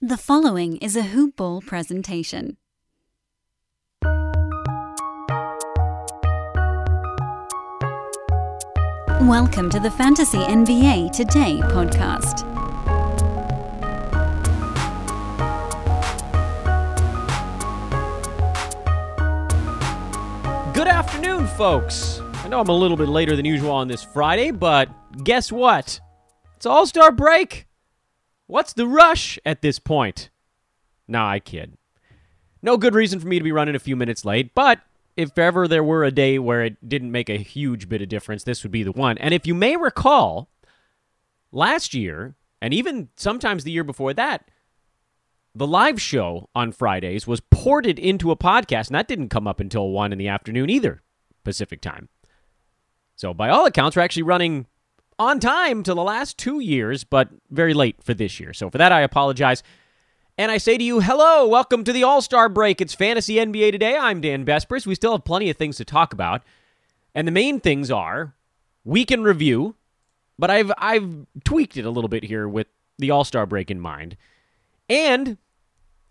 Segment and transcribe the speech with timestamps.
[0.00, 2.56] The following is a Hoop Ball presentation.
[9.22, 12.44] Welcome to the Fantasy NBA Today podcast.
[20.74, 22.20] Good afternoon, folks.
[22.44, 24.88] I know I'm a little bit later than usual on this Friday, but
[25.24, 25.98] guess what?
[26.54, 27.67] It's All Star break.
[28.48, 30.30] What's the rush at this point?
[31.06, 31.76] Nah, I kid.
[32.62, 34.80] No good reason for me to be running a few minutes late, but
[35.16, 38.44] if ever there were a day where it didn't make a huge bit of difference,
[38.44, 39.18] this would be the one.
[39.18, 40.48] And if you may recall,
[41.52, 44.50] last year, and even sometimes the year before that,
[45.54, 49.60] the live show on Fridays was ported into a podcast, and that didn't come up
[49.60, 51.02] until 1 in the afternoon either,
[51.44, 52.08] Pacific time.
[53.14, 54.66] So, by all accounts, we're actually running
[55.18, 58.52] on time to the last two years, but very late for this year.
[58.52, 59.62] So, for that, I apologize.
[60.36, 62.80] And I say to you, hello, welcome to the All Star break.
[62.80, 63.96] It's Fantasy NBA today.
[63.96, 64.86] I'm Dan Besbris.
[64.86, 66.42] We still have plenty of things to talk about.
[67.14, 68.34] And the main things are
[68.84, 69.74] week in review,
[70.38, 73.80] but I've, I've tweaked it a little bit here with the All Star break in
[73.80, 74.16] mind,
[74.88, 75.38] and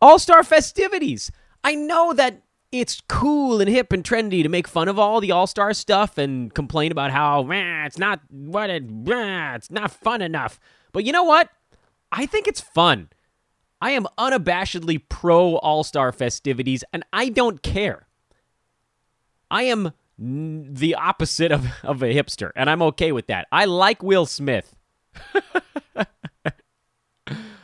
[0.02, 1.32] All Star festivities.
[1.64, 2.42] I know that
[2.80, 6.18] it's cool and hip and trendy to make fun of all the All Star stuff
[6.18, 10.60] and complain about how it's not what it, it's not fun enough.
[10.92, 11.50] But you know what?
[12.12, 13.10] I think it's fun.
[13.80, 18.08] I am unabashedly pro All Star festivities, and I don't care.
[19.52, 23.48] I am n- the opposite of, of a hipster, and I'm okay with that.
[23.52, 24.76] I like Will Smith.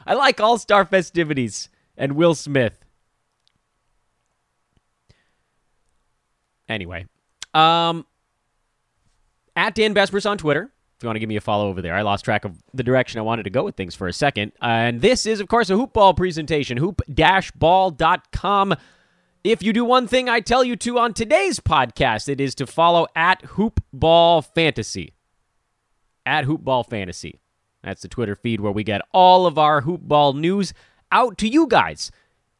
[0.05, 2.82] I like All Star festivities and Will Smith.
[6.69, 7.05] Anyway,
[7.53, 8.05] um,
[9.55, 10.71] at Dan Besbris on Twitter.
[10.97, 12.83] If you want to give me a follow over there, I lost track of the
[12.83, 14.53] direction I wanted to go with things for a second.
[14.61, 18.75] and this is, of course, a hoopball presentation, hoop-ball.com.
[19.43, 22.65] If you do one thing I tell you to on today's podcast, it is to
[22.65, 25.13] follow at Hoopball Fantasy.
[26.25, 27.41] At Hoopball Fantasy.
[27.83, 30.73] That's the Twitter feed where we get all of our hoopball news
[31.11, 32.09] out to you guys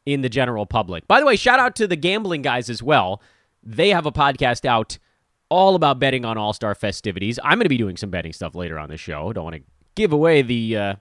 [0.04, 1.08] in the general public.
[1.08, 3.22] By the way, shout out to the gambling guys as well.
[3.64, 4.98] They have a podcast out
[5.48, 7.38] all about betting on All Star festivities.
[7.42, 9.32] I'm going to be doing some betting stuff later on the show.
[9.32, 9.62] Don't want to
[9.94, 10.94] give away the uh,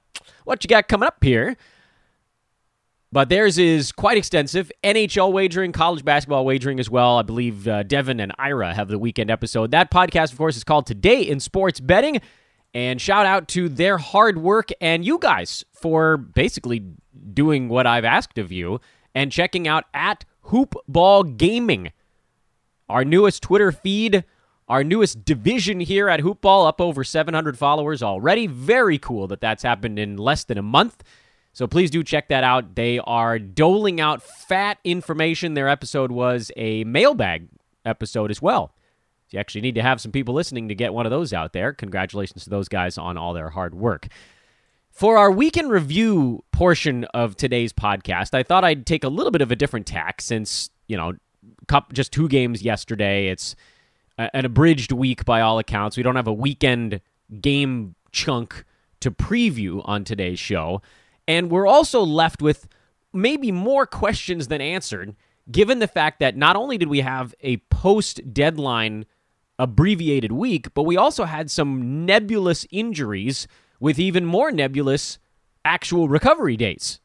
[0.45, 1.57] what you got coming up here.
[3.11, 4.71] But theirs is quite extensive.
[4.83, 7.19] NHL wagering, college basketball wagering as well.
[7.19, 9.69] I believe uh, Devin and Ira have the weekend episode.
[9.69, 12.21] That podcast, of course, is called Today in Sports Betting.
[12.73, 16.83] And shout out to their hard work and you guys for basically
[17.35, 18.81] doing what I've asked of you
[19.13, 21.91] and checking out at Hoopball Gaming,
[22.89, 24.23] our newest Twitter feed,
[24.67, 28.47] our newest division here at Hoopball, up over 700 followers already.
[28.47, 31.03] Very cool that that's happened in less than a month.
[31.51, 32.75] So please do check that out.
[32.75, 35.53] They are doling out fat information.
[35.53, 37.47] Their episode was a mailbag
[37.85, 38.73] episode as well.
[39.27, 41.53] So You actually need to have some people listening to get one of those out
[41.53, 41.73] there.
[41.73, 44.07] Congratulations to those guys on all their hard work.
[44.89, 49.41] For our weekend review portion of today's podcast, I thought I'd take a little bit
[49.41, 51.13] of a different tack since, you know,
[51.91, 53.27] just two games yesterday.
[53.27, 53.55] It's
[54.17, 55.97] an abridged week by all accounts.
[55.97, 57.01] We don't have a weekend
[57.41, 58.63] game chunk
[58.99, 60.81] to preview on today's show.
[61.27, 62.67] And we're also left with
[63.11, 65.15] maybe more questions than answered,
[65.51, 69.05] given the fact that not only did we have a post deadline
[69.59, 73.47] abbreviated week, but we also had some nebulous injuries
[73.79, 75.19] with even more nebulous
[75.65, 76.99] actual recovery dates.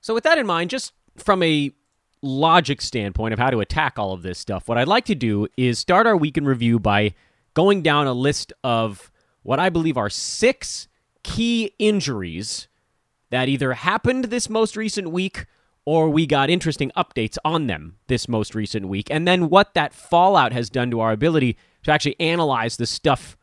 [0.00, 1.72] So, with that in mind, just from a
[2.22, 5.46] logic standpoint of how to attack all of this stuff, what I'd like to do
[5.56, 7.14] is start our week in review by
[7.54, 9.10] going down a list of
[9.42, 10.88] what I believe are six
[11.22, 12.68] key injuries
[13.30, 15.46] that either happened this most recent week
[15.84, 19.94] or we got interesting updates on them this most recent week, and then what that
[19.94, 23.36] fallout has done to our ability to actually analyze the stuff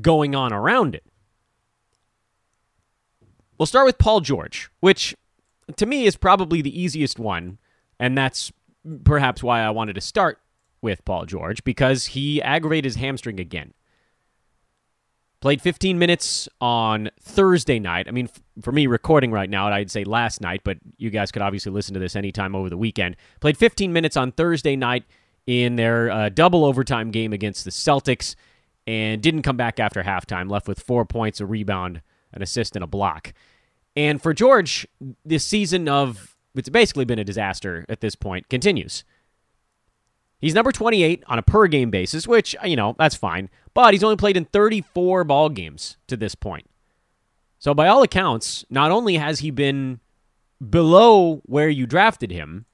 [0.00, 1.04] going on around it.
[3.58, 5.14] We'll start with Paul George, which
[5.76, 7.58] to me is probably the easiest one,
[7.98, 8.52] and that's
[9.04, 10.38] perhaps why I wanted to start
[10.80, 13.72] with Paul George because he aggravated his hamstring again.
[15.40, 18.06] Played 15 minutes on Thursday night.
[18.06, 21.32] I mean, f- for me, recording right now, I'd say last night, but you guys
[21.32, 23.16] could obviously listen to this anytime over the weekend.
[23.40, 25.04] Played 15 minutes on Thursday night
[25.48, 28.36] in their uh, double overtime game against the Celtics
[28.86, 32.02] and didn't come back after halftime, left with four points, a rebound,
[32.32, 33.32] an assist, and a block.
[33.96, 34.86] And for George,
[35.24, 39.04] this season of it's basically been a disaster at this point continues.
[40.38, 43.48] He's number 28 on a per game basis, which, you know, that's fine.
[43.74, 46.68] But he's only played in 34 ball games to this point.
[47.60, 50.00] So, by all accounts, not only has he been
[50.68, 52.66] below where you drafted him,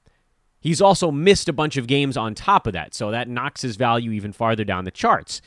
[0.59, 2.95] he's also missed a bunch of games on top of that.
[2.95, 5.39] So, that knocks his value even farther down the charts.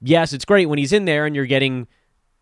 [0.00, 1.88] Yes, it's great when he's in there and you're getting,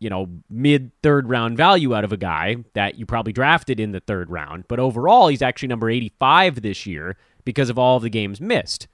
[0.03, 3.93] you know, mid third round value out of a guy that you probably drafted in
[3.93, 4.65] the third round.
[4.67, 8.89] But overall, he's actually number 85 this year because of all of the games missed.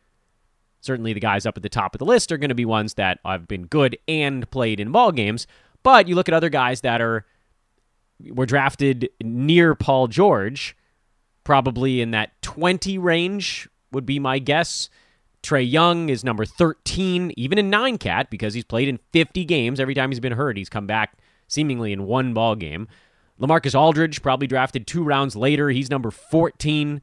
[0.83, 2.95] Certainly, the guys up at the top of the list are going to be ones
[2.95, 5.47] that have been good and played in ball games.
[5.83, 7.25] But you look at other guys that are
[8.21, 10.77] were drafted near Paul George,
[11.43, 14.91] probably in that 20 range would be my guess.
[15.49, 19.81] Trae Young is number 13, even in nine cat, because he's played in 50 games.
[19.81, 21.17] Every time he's been hurt, he's come back
[21.47, 22.87] seemingly in one ball game.
[23.41, 25.71] Lamarcus Aldridge, probably drafted two rounds later.
[25.71, 27.01] He's number 14.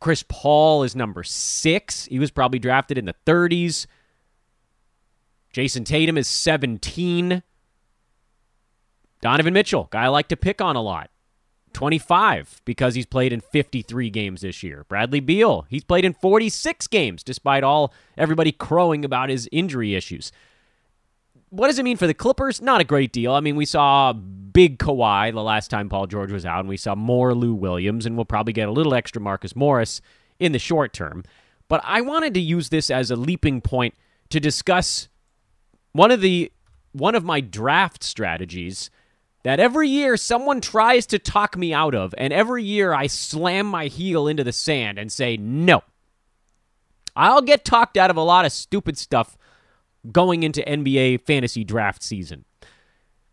[0.00, 2.06] Chris Paul is number six.
[2.06, 3.86] He was probably drafted in the 30s.
[5.52, 7.42] Jayson Tatum is 17.
[9.20, 11.10] Donovan Mitchell, guy I like to pick on a lot.
[11.74, 14.84] 25 because he's played in 53 games this year.
[14.88, 20.32] Bradley Beal, he's played in 46 games despite all everybody crowing about his injury issues.
[21.50, 22.62] What does it mean for the Clippers?
[22.62, 23.32] Not a great deal.
[23.32, 26.76] I mean, we saw big Kawhi the last time Paul George was out, and we
[26.76, 30.00] saw more Lou Williams, and we'll probably get a little extra Marcus Morris
[30.38, 31.22] in the short term.
[31.68, 33.94] But I wanted to use this as a leaping point
[34.30, 35.08] to discuss
[35.92, 36.50] one of the
[36.92, 38.90] one of my draft strategies
[39.44, 43.66] that every year someone tries to talk me out of, and every year I slam
[43.66, 45.82] my heel into the sand and say, no.
[47.14, 49.38] I'll get talked out of a lot of stupid stuff
[50.10, 52.44] going into NBA fantasy draft season.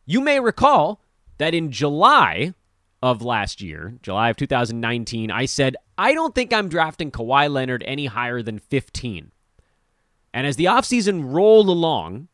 [0.05, 1.01] You may recall
[1.37, 2.53] that in July
[3.01, 7.83] of last year, July of 2019, I said, I don't think I'm drafting Kawhi Leonard
[7.87, 9.31] any higher than 15.
[10.33, 12.27] And as the offseason rolled along,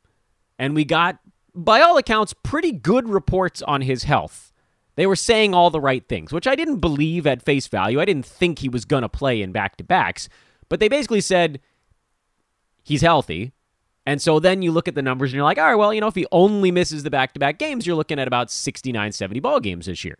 [0.59, 1.19] and we got,
[1.57, 4.53] by all accounts, pretty good reports on his health.
[4.95, 7.99] They were saying all the right things, which I didn't believe at face value.
[7.99, 10.29] I didn't think he was going to play in back to backs,
[10.69, 11.59] but they basically said
[12.83, 13.53] he's healthy.
[14.05, 15.99] And so then you look at the numbers and you're like, all right, well, you
[15.99, 19.11] know, if he only misses the back to back games, you're looking at about 69,
[19.11, 20.17] 70 ball games this year.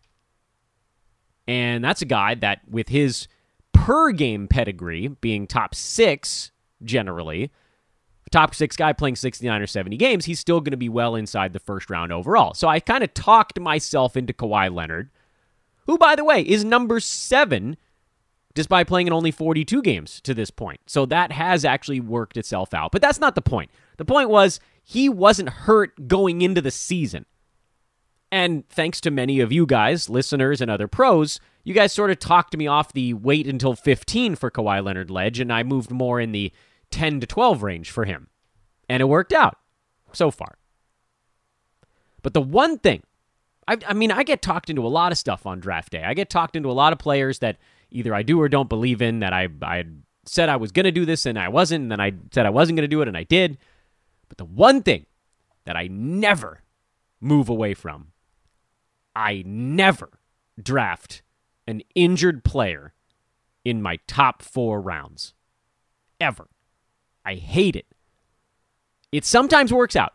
[1.48, 3.28] And that's a guy that, with his
[3.74, 6.52] per game pedigree being top six
[6.84, 7.52] generally,
[8.32, 11.54] top six guy playing 69 or 70 games, he's still going to be well inside
[11.54, 12.54] the first round overall.
[12.54, 15.10] So I kind of talked myself into Kawhi Leonard,
[15.86, 17.78] who, by the way, is number seven
[18.58, 20.80] despite playing in only 42 games to this point.
[20.88, 22.92] So that has actually worked itself out.
[22.92, 23.70] But that's not the point.
[23.98, 27.28] The point was he wasn't hurt going into the season.
[28.32, 32.18] And thanks to many of you guys, listeners, and other pros, you guys sort of
[32.18, 36.20] talked me off the wait until 15 for Kawhi Leonard ledge, and I moved more
[36.20, 36.52] in the
[36.92, 38.28] 10 to 12 range for him.
[38.90, 39.58] And it worked out
[40.14, 40.58] so far.
[42.22, 43.04] But the one thing,
[43.68, 46.04] I, I mean, I get talked into a lot of stuff on draft day.
[46.04, 47.58] I get talked into a lot of players that
[47.92, 49.86] either I do or don't believe in, that I, I
[50.26, 52.50] said I was going to do this and I wasn't, and then I said I
[52.50, 53.58] wasn't going to do it and I did.
[54.30, 55.06] But the one thing
[55.66, 56.64] that I never
[57.20, 58.12] move away from,
[59.16, 60.20] I never
[60.62, 61.22] draft
[61.68, 62.94] an injured player
[63.64, 65.34] in my top four rounds.
[66.20, 66.48] Ever.
[67.28, 67.86] I hate it.
[69.12, 70.14] It sometimes works out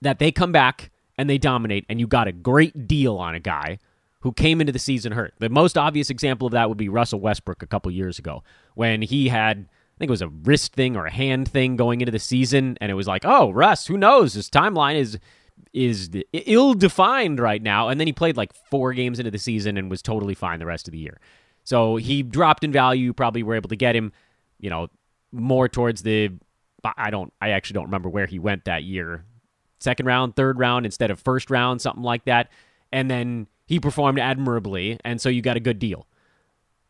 [0.00, 3.40] that they come back and they dominate, and you got a great deal on a
[3.40, 3.78] guy
[4.20, 5.34] who came into the season hurt.
[5.38, 8.42] The most obvious example of that would be Russell Westbrook a couple years ago
[8.74, 12.00] when he had, I think it was a wrist thing or a hand thing going
[12.00, 14.32] into the season, and it was like, oh, Russ, who knows?
[14.32, 15.18] His timeline is
[15.74, 17.88] is ill defined right now.
[17.88, 20.66] And then he played like four games into the season and was totally fine the
[20.66, 21.20] rest of the year.
[21.64, 23.12] So he dropped in value.
[23.12, 24.12] Probably were able to get him,
[24.58, 24.88] you know,
[25.32, 26.30] more towards the.
[26.96, 27.32] I don't.
[27.40, 29.24] I actually don't remember where he went that year.
[29.78, 32.50] Second round, third round instead of first round, something like that.
[32.92, 36.06] And then he performed admirably, and so you got a good deal.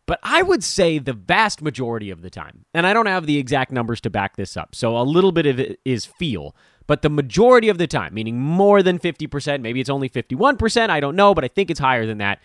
[0.06, 3.38] But I would say the vast majority of the time, and I don't have the
[3.38, 6.56] exact numbers to back this up, so a little bit of it is feel,
[6.88, 10.98] but the majority of the time, meaning more than 50%, maybe it's only 51%, I
[10.98, 12.40] don't know, but I think it's higher than that.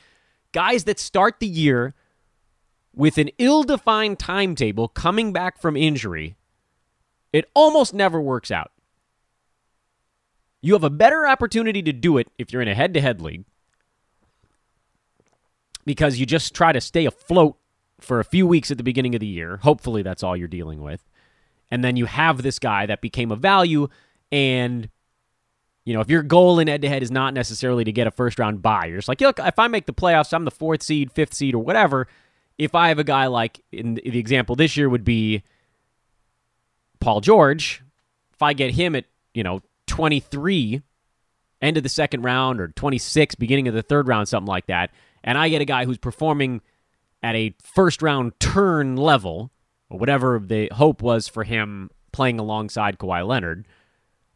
[0.52, 1.96] Guys that start the year
[2.96, 6.36] with an ill defined timetable coming back from injury,
[7.34, 8.72] it almost never works out.
[10.62, 13.22] You have a better opportunity to do it if you're in a head to head
[13.22, 13.46] league
[15.86, 17.58] because you just try to stay afloat
[18.00, 19.58] for a few weeks at the beginning of the year.
[19.58, 21.04] Hopefully, that's all you're dealing with.
[21.72, 23.88] And then you have this guy that became a value.
[24.32, 24.90] And,
[25.84, 28.12] you know, if your goal in head to head is not necessarily to get a
[28.12, 30.84] first round bye, you're just like, look, if I make the playoffs, I'm the fourth
[30.84, 32.08] seed, fifth seed, or whatever.
[32.58, 35.44] If I have a guy like, in the example this year would be
[37.00, 37.84] Paul George,
[38.34, 40.82] if I get him at, you know, 23
[41.62, 44.92] end of the second round or 26, beginning of the third round, something like that,
[45.24, 46.62] and I get a guy who's performing
[47.24, 49.52] at a first round turn level,
[49.90, 53.68] or whatever the hope was for him playing alongside Kawhi Leonard,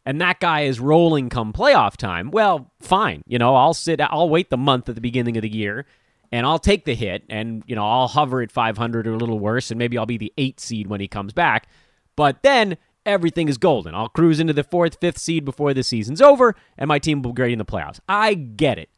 [0.04, 3.22] and that guy is rolling come playoff time, well, fine.
[3.26, 5.86] You know, I'll sit, I'll wait the month at the beginning of the year
[6.32, 9.38] and I'll take the hit and, you know, I'll hover at 500 or a little
[9.38, 11.68] worse and maybe I'll be the eight seed when he comes back.
[12.16, 13.94] But then everything is golden.
[13.94, 17.32] I'll cruise into the fourth, fifth seed before the season's over and my team will
[17.32, 18.00] be great in the playoffs.
[18.08, 18.90] I get it.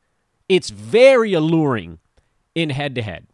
[0.49, 1.99] It's very alluring
[2.55, 3.27] in head to head.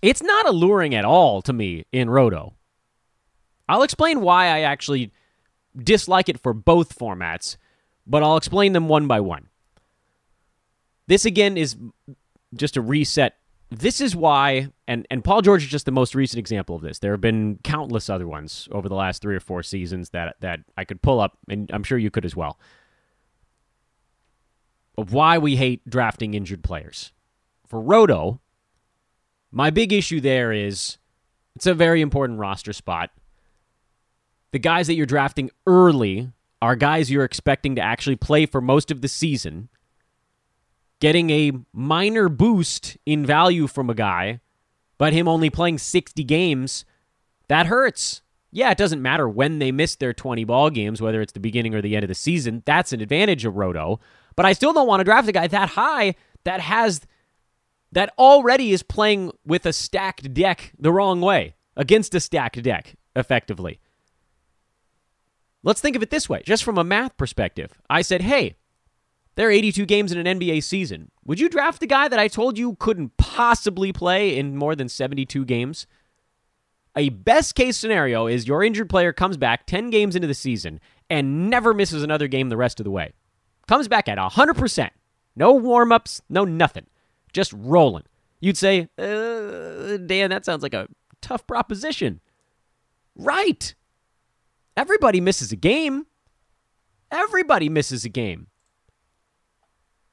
[0.00, 2.54] It's not alluring at all to me in Roto.
[3.68, 5.12] I'll explain why I actually
[5.76, 7.56] dislike it for both formats,
[8.06, 9.48] but I'll explain them one by one.
[11.06, 11.76] This again is
[12.54, 13.36] just to reset.
[13.70, 16.98] This is why, and, and Paul George is just the most recent example of this.
[16.98, 20.60] There have been countless other ones over the last three or four seasons that, that
[20.76, 22.58] I could pull up, and I'm sure you could as well,
[24.98, 27.12] of why we hate drafting injured players.
[27.66, 28.40] For Roto,
[29.50, 30.98] my big issue there is
[31.56, 33.10] it's a very important roster spot
[34.52, 36.30] the guys that you're drafting early
[36.60, 39.68] are guys you're expecting to actually play for most of the season.
[41.02, 44.38] Getting a minor boost in value from a guy,
[44.98, 46.84] but him only playing 60 games,
[47.48, 48.22] that hurts.
[48.52, 51.74] Yeah, it doesn't matter when they miss their 20 ball games, whether it's the beginning
[51.74, 52.62] or the end of the season.
[52.66, 53.98] That's an advantage of Roto.
[54.36, 57.00] But I still don't want to draft a guy that high that has
[57.90, 62.94] that already is playing with a stacked deck the wrong way against a stacked deck
[63.16, 63.80] effectively.
[65.64, 67.72] Let's think of it this way, just from a math perspective.
[67.90, 68.54] I said, hey,
[69.34, 71.10] there are 82 games in an NBA season.
[71.24, 74.88] Would you draft the guy that I told you couldn't possibly play in more than
[74.88, 75.86] 72 games?
[76.94, 80.78] A best case scenario is your injured player comes back 10 games into the season
[81.08, 83.12] and never misses another game the rest of the way.
[83.66, 84.90] Comes back at 100%.
[85.34, 86.86] No warm ups, no nothing.
[87.32, 88.04] Just rolling.
[88.40, 90.88] You'd say, uh, Dan, that sounds like a
[91.22, 92.20] tough proposition.
[93.16, 93.74] Right.
[94.76, 96.06] Everybody misses a game.
[97.10, 98.48] Everybody misses a game.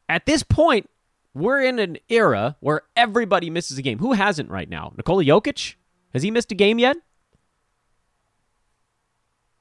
[0.09, 0.89] At this point,
[1.35, 3.99] we're in an era where everybody misses a game.
[3.99, 4.91] Who hasn't right now?
[4.97, 5.75] Nikola Jokic?
[6.13, 6.97] Has he missed a game yet?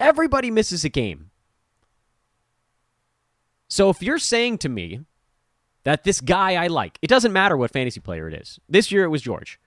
[0.00, 1.30] Everybody misses a game.
[3.68, 5.00] So if you're saying to me
[5.84, 8.58] that this guy I like, it doesn't matter what fantasy player it is.
[8.68, 9.60] This year it was George.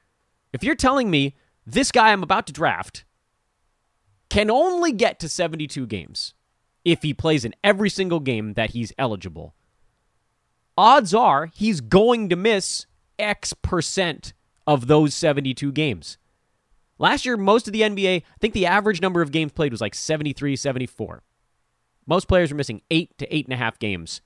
[0.51, 1.35] If you're telling me
[1.67, 3.05] this guy I'm about to draft
[4.29, 6.33] can only get to 72 games
[6.83, 9.53] if he plays in every single game that he's eligible.
[10.81, 12.88] Odds are he's going to miss
[13.19, 14.33] X percent
[14.65, 16.17] of those 72 games.
[16.97, 19.79] Last year, most of the NBA, I think the average number of games played was
[19.79, 21.21] like 73, 74.
[22.07, 24.21] Most players are missing eight to eight and a half games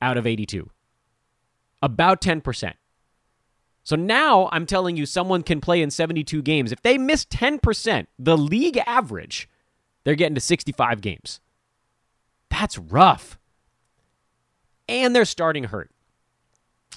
[0.00, 0.70] out of 82.
[1.82, 2.74] About 10%.
[3.82, 6.70] So now I'm telling you, someone can play in 72 games.
[6.70, 9.48] If they miss 10%, the league average,
[10.04, 11.40] they're getting to 65 games.
[12.50, 13.36] That's rough.
[14.92, 15.90] And they're starting hurt.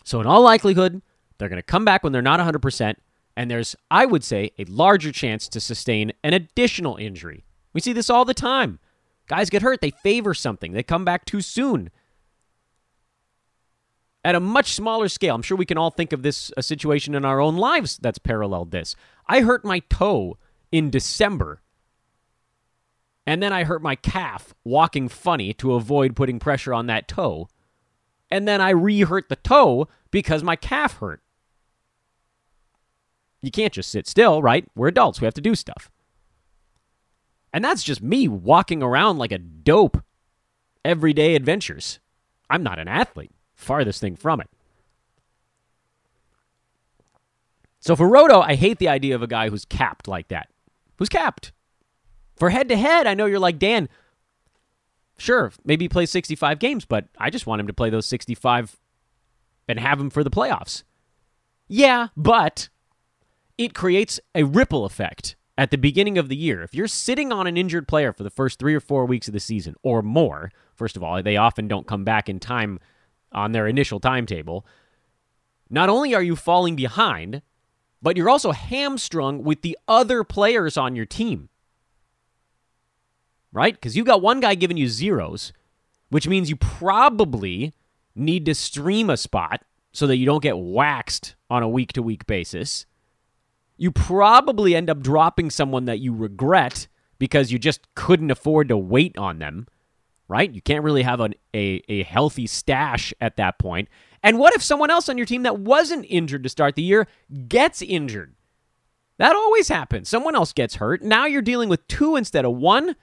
[0.03, 1.01] So, in all likelihood,
[1.37, 2.95] they're going to come back when they're not 100%.
[3.37, 7.43] And there's, I would say, a larger chance to sustain an additional injury.
[7.73, 8.79] We see this all the time.
[9.27, 11.89] Guys get hurt, they favor something, they come back too soon
[14.25, 15.35] at a much smaller scale.
[15.35, 18.17] I'm sure we can all think of this a situation in our own lives that's
[18.17, 18.95] paralleled this.
[19.27, 20.37] I hurt my toe
[20.71, 21.61] in December.
[23.27, 27.47] And then I hurt my calf walking funny to avoid putting pressure on that toe.
[28.32, 31.22] And then I re hurt the toe because my calf hurt.
[33.41, 34.65] You can't just sit still, right?
[34.75, 35.22] We're adults.
[35.22, 35.91] We have to do stuff.
[37.53, 40.03] And that's just me walking around like a dope
[40.84, 42.00] everyday adventures.
[42.50, 44.50] I'm not an athlete farthest thing from it.
[47.79, 50.50] So for Roto, I hate the idea of a guy who's capped like that.
[50.98, 51.51] Who's capped?
[52.36, 53.88] For head to head, I know you're like, Dan,
[55.17, 58.77] sure, maybe he plays 65 games, but I just want him to play those 65
[59.67, 60.84] and have him for the playoffs.
[61.67, 62.69] Yeah, but
[63.57, 66.62] it creates a ripple effect at the beginning of the year.
[66.62, 69.34] If you're sitting on an injured player for the first three or four weeks of
[69.34, 72.79] the season or more, first of all, they often don't come back in time
[73.31, 74.65] on their initial timetable,
[75.69, 77.41] not only are you falling behind,
[78.01, 81.50] but you're also hamstrung with the other players on your team.
[83.55, 83.74] Right?
[83.74, 85.53] Because you got one guy giving you zeros,
[86.09, 87.74] which means you probably
[88.13, 92.03] need to stream a spot so that you don't get waxed on a week to
[92.03, 92.85] week basis.
[93.77, 98.77] You probably end up dropping someone that you regret because you just couldn't afford to
[98.77, 99.67] wait on them
[100.27, 100.51] right?
[100.51, 103.89] You can't really have an, a, a healthy stash at that point.
[104.24, 107.07] And what if someone else on your team that wasn't injured to start the year
[107.47, 108.33] gets injured?
[109.17, 110.09] That always happens.
[110.09, 111.01] Someone else gets hurt.
[111.01, 112.95] Now you're dealing with two instead of one.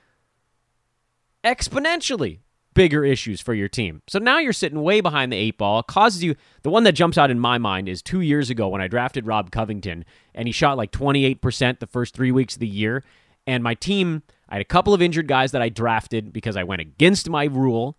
[1.44, 2.40] Exponentially
[2.74, 4.02] bigger issues for your team.
[4.08, 5.80] So now you're sitting way behind the eight ball.
[5.80, 8.68] It causes you the one that jumps out in my mind is two years ago
[8.68, 12.60] when I drafted Rob Covington and he shot like 28% the first three weeks of
[12.60, 13.04] the year.
[13.46, 16.64] And my team, I had a couple of injured guys that I drafted because I
[16.64, 17.98] went against my rule.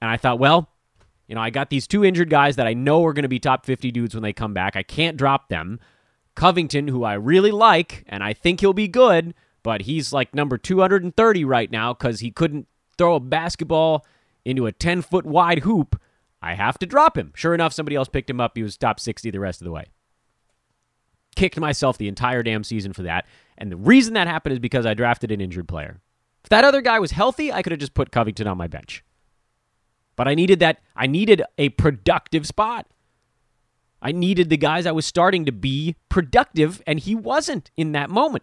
[0.00, 0.68] And I thought, well,
[1.28, 3.38] you know, I got these two injured guys that I know are going to be
[3.38, 4.74] top 50 dudes when they come back.
[4.74, 5.78] I can't drop them.
[6.34, 10.58] Covington, who I really like, and I think he'll be good, but he's like number
[10.58, 12.66] 230 right now because he couldn't
[12.98, 14.06] throw a basketball
[14.44, 16.00] into a 10 foot wide hoop.
[16.40, 17.32] I have to drop him.
[17.34, 18.56] Sure enough, somebody else picked him up.
[18.56, 19.86] He was top 60 the rest of the way.
[21.36, 23.26] Kicked myself the entire damn season for that.
[23.56, 26.00] And the reason that happened is because I drafted an injured player.
[26.42, 29.04] If that other guy was healthy, I could have just put Covington on my bench.
[30.16, 30.80] But I needed that.
[30.96, 32.86] I needed a productive spot.
[34.02, 38.10] I needed the guys I was starting to be productive, and he wasn't in that
[38.10, 38.42] moment.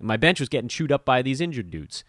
[0.00, 2.04] My bench was getting chewed up by these injured dudes.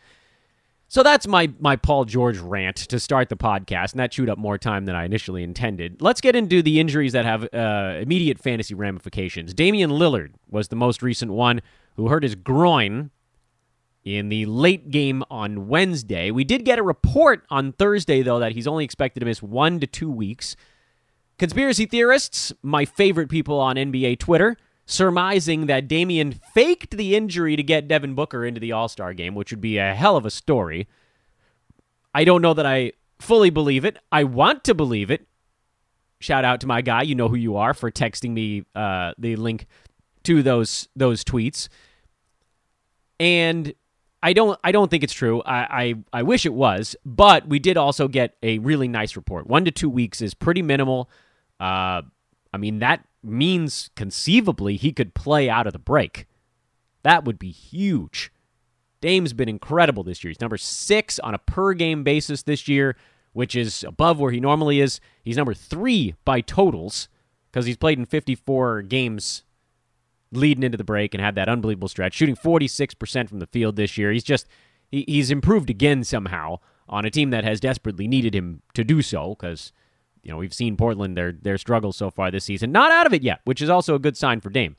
[0.91, 4.39] So that's my my Paul George rant to start the podcast, and that chewed up
[4.39, 6.01] more time than I initially intended.
[6.01, 9.53] Let's get into the injuries that have uh, immediate fantasy ramifications.
[9.53, 11.61] Damian Lillard was the most recent one
[11.95, 13.11] who hurt his groin
[14.03, 16.31] in the late game on Wednesday.
[16.31, 19.79] We did get a report on Thursday, though, that he's only expected to miss one
[19.79, 20.55] to two weeks.
[21.37, 24.57] Conspiracy theorists, my favorite people on NBA Twitter,
[24.89, 29.35] surmising that Damian faked the injury to get Devin Booker into the All Star game,
[29.35, 30.87] which would be a hell of a story.
[32.13, 33.97] I don't know that I fully believe it.
[34.11, 35.27] I want to believe it.
[36.19, 39.35] Shout out to my guy, you know who you are, for texting me uh, the
[39.35, 39.67] link
[40.23, 41.69] to those those tweets.
[43.19, 43.73] And
[44.23, 45.43] I don't I don't think it's true.
[45.43, 49.45] I, I, I wish it was, but we did also get a really nice report.
[49.45, 51.11] One to two weeks is pretty minimal.
[51.59, 52.01] Uh,
[52.51, 56.25] I mean, that means conceivably he could play out of the break.
[57.03, 58.31] That would be huge.
[59.01, 60.29] Dame's been incredible this year.
[60.29, 62.95] He's number six on a per game basis this year,
[63.33, 64.99] which is above where he normally is.
[65.23, 67.07] He's number three by totals
[67.51, 69.43] because he's played in 54 games
[70.31, 73.97] leading into the break and had that unbelievable stretch, shooting 46% from the field this
[73.97, 74.11] year.
[74.11, 74.47] He's just,
[74.91, 79.01] he, he's improved again somehow on a team that has desperately needed him to do
[79.01, 79.71] so because
[80.23, 82.71] you know, we've seen Portland their their struggles so far this season.
[82.71, 84.75] Not out of it yet, which is also a good sign for Dame.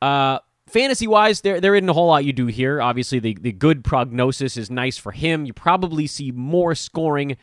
[0.00, 2.80] Uh, fantasy wise, there there isn't a whole lot you do here.
[2.80, 5.44] Obviously, the the good prognosis is nice for him.
[5.44, 7.36] You probably see more scoring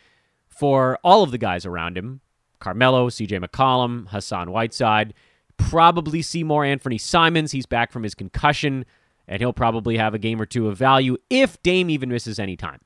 [0.48, 2.22] for all of the guys around him:
[2.60, 3.40] Carmelo, C.J.
[3.40, 5.14] McCollum, Hassan Whiteside.
[5.58, 7.52] Probably see more Anthony Simons.
[7.52, 8.86] He's back from his concussion,
[9.28, 12.56] and he'll probably have a game or two of value if Dame even misses any
[12.56, 12.80] time.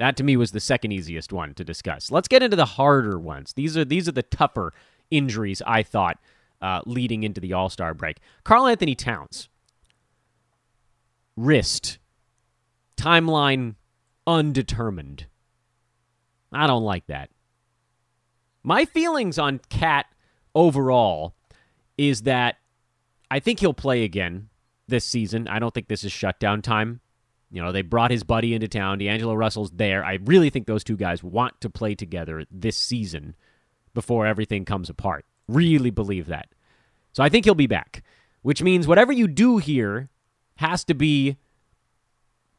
[0.00, 2.10] That to me was the second easiest one to discuss.
[2.10, 3.52] Let's get into the harder ones.
[3.52, 4.72] These are these are the tougher
[5.10, 6.16] injuries I thought
[6.62, 8.16] uh, leading into the All Star break.
[8.42, 9.50] Karl-Anthony Towns,
[11.36, 11.98] wrist,
[12.96, 13.74] timeline
[14.26, 15.26] undetermined.
[16.50, 17.28] I don't like that.
[18.62, 20.06] My feelings on KAT
[20.54, 21.34] overall
[21.98, 22.56] is that
[23.30, 24.48] I think he'll play again
[24.88, 25.46] this season.
[25.46, 27.00] I don't think this is shutdown time.
[27.50, 28.98] You know, they brought his buddy into town.
[28.98, 30.04] D'Angelo Russell's there.
[30.04, 33.34] I really think those two guys want to play together this season
[33.92, 35.24] before everything comes apart.
[35.48, 36.48] Really believe that.
[37.12, 38.04] So I think he'll be back,
[38.42, 40.08] which means whatever you do here
[40.56, 41.38] has to be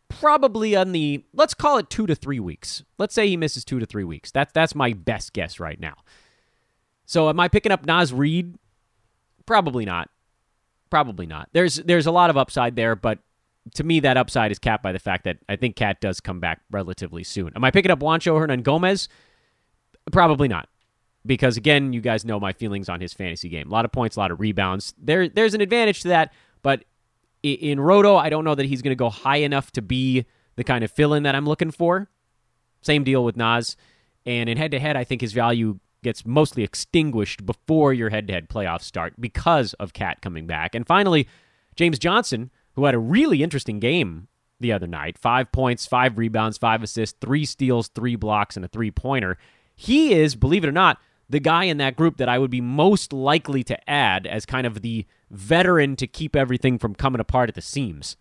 [0.09, 2.83] probably on the let's call it two to three weeks.
[2.97, 4.29] Let's say he misses two to three weeks.
[4.31, 5.95] That's that's my best guess right now.
[7.05, 8.55] So am I picking up Naz Reid?
[9.45, 10.09] Probably not.
[10.89, 11.49] Probably not.
[11.53, 13.19] There's there's a lot of upside there, but
[13.75, 16.39] to me, that upside is capped by the fact that I think KAT does come
[16.39, 17.51] back relatively soon.
[17.55, 19.07] Am I picking up Juancho Hernangomez?
[20.11, 20.67] Probably not.
[21.25, 23.69] Because again, you guys know my feelings on his fantasy game.
[23.69, 24.95] A lot of points, a lot of rebounds.
[24.97, 26.83] There, there's an advantage to that, but
[27.43, 30.63] in Roto, I don't know that he's going to go high enough to be the
[30.63, 32.09] kind of fill-in that I'm looking for.
[32.81, 33.77] Same deal with Naz.
[34.25, 39.13] And in head-to-head, I think his value gets mostly extinguished before your head-to-head playoffs start
[39.19, 40.73] because of KAT coming back.
[40.73, 41.27] And finally,
[41.75, 44.27] James Johnson who had a really interesting game
[44.59, 48.67] the other night five points, five rebounds, five assists, three steals, three blocks, and a
[48.67, 49.37] three pointer.
[49.75, 52.61] He is, believe it or not, the guy in that group that I would be
[52.61, 57.49] most likely to add as kind of the veteran to keep everything from coming apart
[57.49, 58.17] at the seams.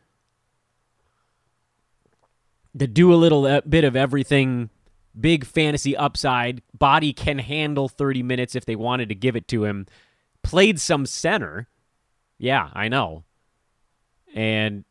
[2.78, 4.70] To do a little uh, bit of everything,
[5.18, 9.64] big fantasy upside, body can handle 30 minutes if they wanted to give it to
[9.64, 9.86] him.
[10.44, 11.68] Played some center.
[12.38, 13.24] Yeah, I know.
[14.34, 14.84] And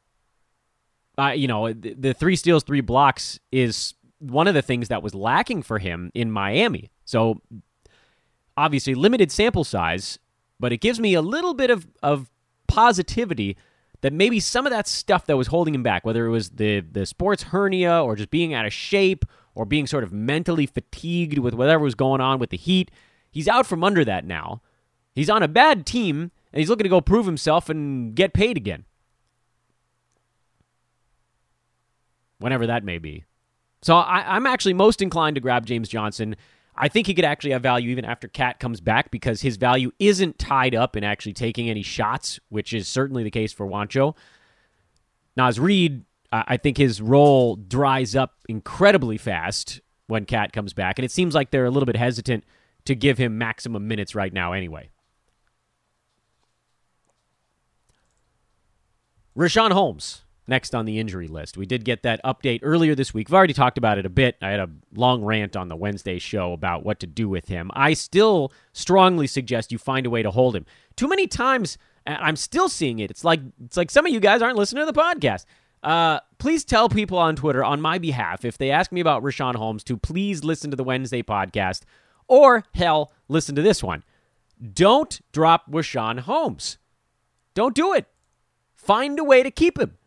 [1.17, 5.04] uh, you know, the, the three steals, three blocks is one of the things that
[5.04, 6.91] was lacking for him in Miami.
[7.06, 7.41] So
[8.56, 10.19] obviously limited sample size,
[10.60, 12.30] but it gives me a little bit of, of
[12.67, 13.58] positivity
[14.02, 16.80] that maybe some of that stuff that was holding him back, whether it was the
[16.80, 19.25] the sports hernia or just being out of shape
[19.56, 22.91] or being sort of mentally fatigued with whatever was going on with the Heat,
[23.30, 24.62] he's out from under that now.
[25.13, 28.56] He's on a bad team and he's looking to go prove himself and get paid
[28.56, 28.86] again.
[32.39, 33.25] Whenever that may be.
[33.82, 36.36] So I, am actually most inclined to grab James Johnson.
[36.75, 39.91] I think he could actually have value even after KAT comes back because his value
[39.99, 44.15] isn't tied up in actually taking any shots, which is certainly the case for Juancho.
[45.36, 51.06] Naz Reid, I think his role dries up incredibly fast when KAT comes back, and
[51.06, 52.43] it seems like they're a little bit hesitant
[52.86, 54.89] to give him maximum minutes right now anyway.
[59.38, 61.57] Richaun Holmes next on the injury list.
[61.57, 63.29] We did get that update earlier this week.
[63.29, 64.38] We've already talked about it a bit.
[64.41, 67.71] I had a long rant on the Wednesday show about what to do with him.
[67.73, 70.65] I still strongly suggest you find a way to hold him.
[70.95, 73.12] Too many times, I'm still seeing it.
[73.12, 75.45] It's like it's like some of you guys aren't listening to the podcast.
[75.81, 79.55] Uh, please tell people on Twitter on my behalf if they ask me about Richaun
[79.55, 81.83] Holmes to please listen to the Wednesday podcast
[82.27, 84.03] or hell, listen to this one.
[84.73, 86.77] Don't drop Richaun Holmes.
[87.53, 88.07] Don't do it.
[88.75, 89.97] Find a way to keep him.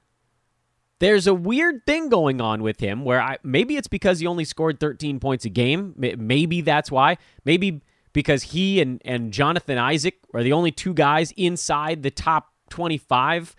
[1.02, 4.44] There's a weird thing going on with him where I, maybe it's because he only
[4.44, 5.94] scored 13 points a game.
[5.96, 7.18] Maybe that's why.
[7.44, 12.52] Maybe because he and, and Jonathan Isaac are the only two guys inside the top
[12.70, 13.56] 25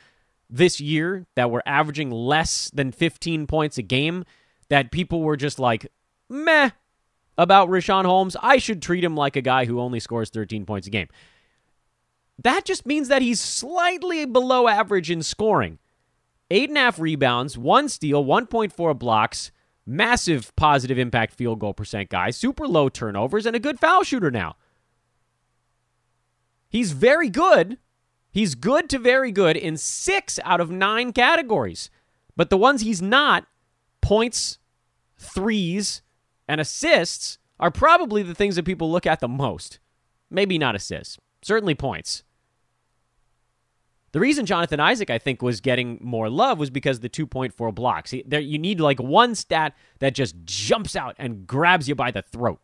[0.50, 4.24] this year that were averaging less than 15 points a game
[4.70, 5.92] that people were just like,
[6.30, 6.70] meh,
[7.38, 8.38] about Richaun Holmes.
[8.42, 11.10] I should treat him like a guy who only scores 13 points a game.
[12.42, 15.80] That just means that he's slightly below average in scoring
[16.54, 19.52] eight and a half rebounds, one steal, 1.4 blocks,
[19.86, 24.32] massive positive impact field goal percent guy, super low turnovers, and a good foul shooter
[24.32, 24.56] now.
[26.70, 27.78] He's very good.
[28.32, 31.90] He's good to very good in six out of nine categories.
[32.36, 33.46] But the ones he's not,
[34.02, 34.60] points,
[35.18, 36.02] threes,
[36.48, 39.80] and assists, are probably the things that people look at the most.
[40.30, 42.24] Maybe not assists, certainly points.
[44.14, 48.14] The reason Jonathan Isaac, I think, was getting more love was because the 2.4 blocks.
[48.26, 52.22] There, you need like one stat that just jumps out and grabs you by the
[52.22, 52.62] throat.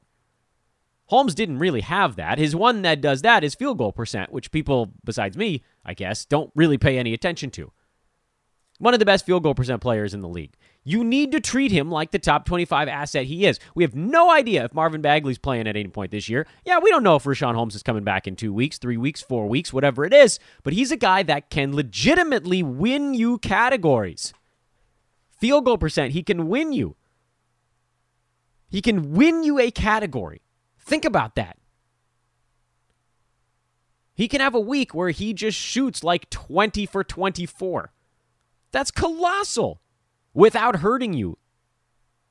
[1.07, 2.37] Holmes didn't really have that.
[2.37, 6.23] His one that does that is field goal percent, which people, besides me, I guess,
[6.23, 7.71] don't really pay any attention to.
[8.77, 10.53] One of the best field goal percent players in the league.
[10.89, 13.59] You need to treat him like the top 25 asset he is.
[13.75, 16.47] We have no idea if Marvin Bagley's playing at any point this year.
[16.65, 19.21] Yeah, we don't know if Richaun Holmes is coming back in two weeks, three weeks,
[19.21, 24.33] four weeks, whatever it is, but he's a guy that can legitimately win you categories.
[25.29, 26.95] Field goal percent, he can win you.
[28.67, 30.41] He can win you a category.
[30.79, 31.59] Think about that.
[34.15, 37.93] He can have a week where he just shoots like 20 for 24.
[38.71, 39.81] That's colossal
[40.33, 41.37] without hurting you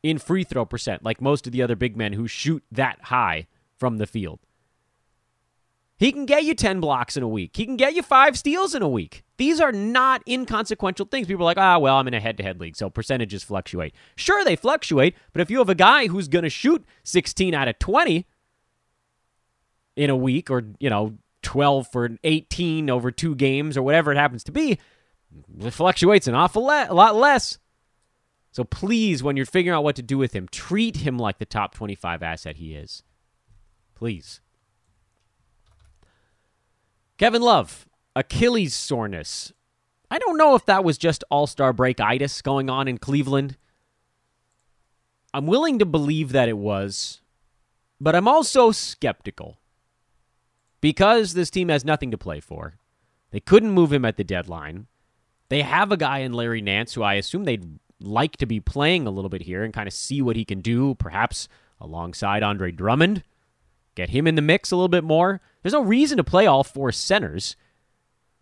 [0.02, 3.46] in free throw percent, like most of the other big men who shoot that high
[3.76, 4.40] from the field.
[5.98, 7.56] He can get you 10 blocks in a week.
[7.56, 9.24] He can get you five steals in a week.
[9.37, 11.26] These are not inconsequential things.
[11.26, 13.94] People are like, ah, well, I'm in a head to head league, so percentages fluctuate.
[14.14, 17.66] Sure, they fluctuate, but if you have a guy who's going to shoot 16 out
[17.66, 18.26] of 20
[19.96, 24.18] in a week or, you know, 12 for 18 over two games or whatever it
[24.18, 24.78] happens to be,
[25.61, 27.58] it fluctuates an awful le- lot less.
[28.59, 31.47] So please, when you're figuring out what to do with him, treat him like the
[31.47, 33.05] top 25 asset he is.
[33.94, 34.40] Please.
[37.18, 39.53] Kevin Love, Achilles soreness.
[40.11, 43.57] I don't know if that was just all star break itis going on in Cleveland.
[45.33, 47.21] I'm willing to believe that it was,
[48.01, 49.61] but I'm also skeptical.
[50.81, 52.75] Because this team has nothing to play for.
[53.31, 54.88] They couldn't move him at the deadline.
[55.49, 59.06] They have a guy in Larry Nance who I assume they'd like to be playing
[59.06, 61.48] a little bit here and kind of see what he can do, perhaps
[61.80, 63.22] alongside Andre Drummond.
[63.94, 65.40] Get him in the mix a little bit more.
[65.62, 67.56] There's no reason to play all four centers.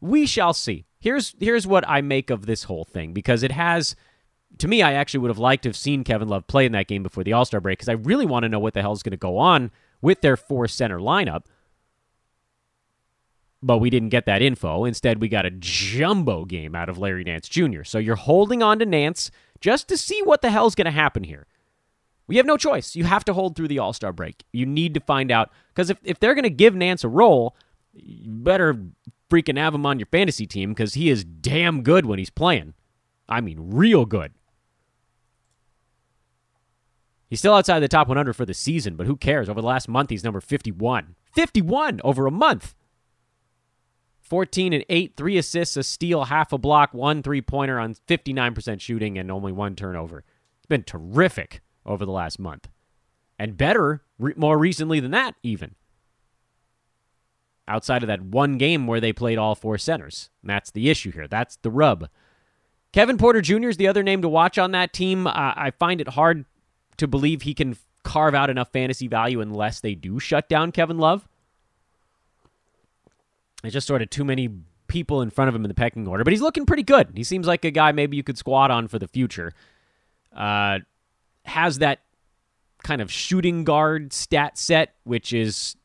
[0.00, 0.84] We shall see.
[0.98, 3.96] Here's here's what I make of this whole thing because it has
[4.58, 6.88] to me I actually would have liked to have seen Kevin Love play in that
[6.88, 9.02] game before the All-Star break because I really want to know what the hell is
[9.02, 9.70] going to go on
[10.02, 11.44] with their four center lineup.
[13.62, 14.84] But we didn't get that info.
[14.84, 17.82] Instead, we got a jumbo game out of Larry Nance Jr.
[17.84, 19.30] So you're holding on to Nance
[19.66, 21.48] just to see what the hell's going to happen here.
[22.28, 22.94] We have no choice.
[22.94, 24.44] You have to hold through the All Star break.
[24.52, 27.56] You need to find out because if, if they're going to give Nance a role,
[27.92, 28.78] you better
[29.28, 32.74] freaking have him on your fantasy team because he is damn good when he's playing.
[33.28, 34.34] I mean, real good.
[37.28, 39.48] He's still outside the top 100 for the season, but who cares?
[39.48, 41.16] Over the last month, he's number 51.
[41.34, 42.75] 51 over a month.
[44.26, 48.80] 14 and 8, three assists, a steal, half a block, one three pointer on 59%
[48.80, 50.24] shooting, and only one turnover.
[50.58, 52.68] It's been terrific over the last month.
[53.38, 55.74] And better re- more recently than that, even.
[57.68, 60.30] Outside of that one game where they played all four centers.
[60.42, 61.28] And that's the issue here.
[61.28, 62.08] That's the rub.
[62.92, 63.68] Kevin Porter Jr.
[63.68, 65.26] is the other name to watch on that team.
[65.26, 66.46] I find it hard
[66.96, 70.98] to believe he can carve out enough fantasy value unless they do shut down Kevin
[70.98, 71.28] Love.
[73.70, 74.50] Just sort of too many
[74.88, 77.12] people in front of him in the pecking order, but he's looking pretty good.
[77.14, 79.52] He seems like a guy maybe you could squat on for the future.
[80.34, 80.80] Uh,
[81.44, 82.00] has that
[82.82, 85.76] kind of shooting guard stat set, which is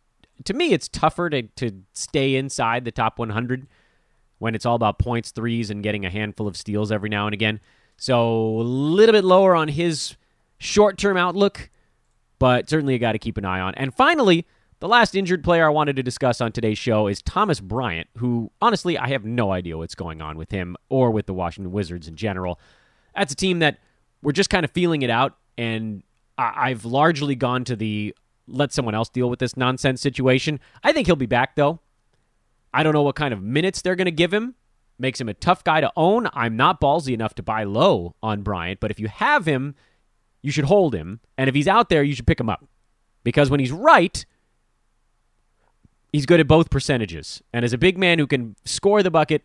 [0.43, 3.67] to me it's tougher to to stay inside the top 100
[4.39, 7.33] when it's all about points, threes, and getting a handful of steals every now and
[7.33, 7.59] again.
[7.97, 10.15] So a little bit lower on his
[10.57, 11.69] short term outlook,
[12.39, 13.75] but certainly a guy to keep an eye on.
[13.75, 14.47] And finally,
[14.81, 18.51] the last injured player I wanted to discuss on today's show is Thomas Bryant, who
[18.59, 22.07] honestly I have no idea what's going on with him or with the Washington Wizards
[22.07, 22.59] in general.
[23.15, 23.77] That's a team that
[24.23, 26.01] we're just kind of feeling it out, and
[26.35, 28.15] I've largely gone to the
[28.47, 30.59] let someone else deal with this nonsense situation.
[30.83, 31.79] I think he'll be back though.
[32.73, 34.55] I don't know what kind of minutes they're going to give him.
[34.97, 36.27] Makes him a tough guy to own.
[36.33, 39.75] I'm not ballsy enough to buy low on Bryant, but if you have him,
[40.41, 41.19] you should hold him.
[41.37, 42.65] And if he's out there, you should pick him up.
[43.23, 44.25] Because when he's right,
[46.11, 47.41] he's good at both percentages.
[47.53, 49.43] And as a big man who can score the bucket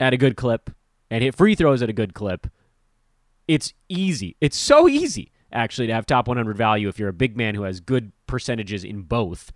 [0.00, 0.70] at a good clip
[1.10, 2.46] and hit free throws at a good clip,
[3.46, 4.36] it's easy.
[4.40, 7.62] It's so easy, actually, to have top 100 value if you're a big man who
[7.62, 9.52] has good percentages in both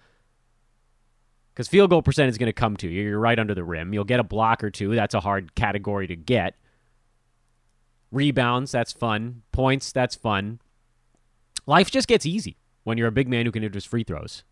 [1.53, 3.03] because field goal percent is going to come to you.
[3.03, 3.93] You're right under the rim.
[3.93, 4.95] You'll get a block or two.
[4.95, 6.57] That's a hard category to get.
[8.11, 9.43] Rebounds, that's fun.
[9.53, 10.61] Points, that's fun.
[11.67, 14.45] Life just gets easy when you're a big man who can hit his free throws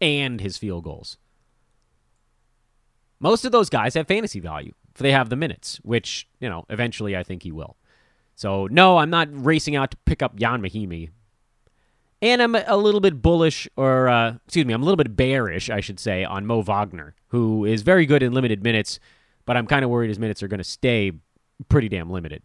[0.00, 1.16] and his field goals.
[3.20, 6.64] Most of those guys have fantasy value if they have the minutes, which, you know,
[6.70, 7.76] eventually I think he will.
[8.36, 11.10] So, no, I'm not racing out to pick up Ian Mahinmi
[12.20, 15.70] and I'm a little bit bullish, or uh, excuse me, I'm a little bit bearish,
[15.70, 18.98] I should say, on Mo Wagner, who is very good in limited minutes,
[19.46, 21.12] but I'm kind of worried his minutes are going to stay
[21.68, 22.42] pretty damn limited.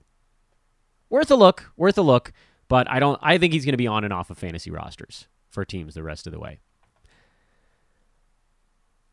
[1.10, 2.34] Worth a look, worth a look,
[2.68, 3.20] but I don't.
[3.22, 6.04] I think he's going to be on and off of fantasy rosters for teams the
[6.04, 6.60] rest of the way.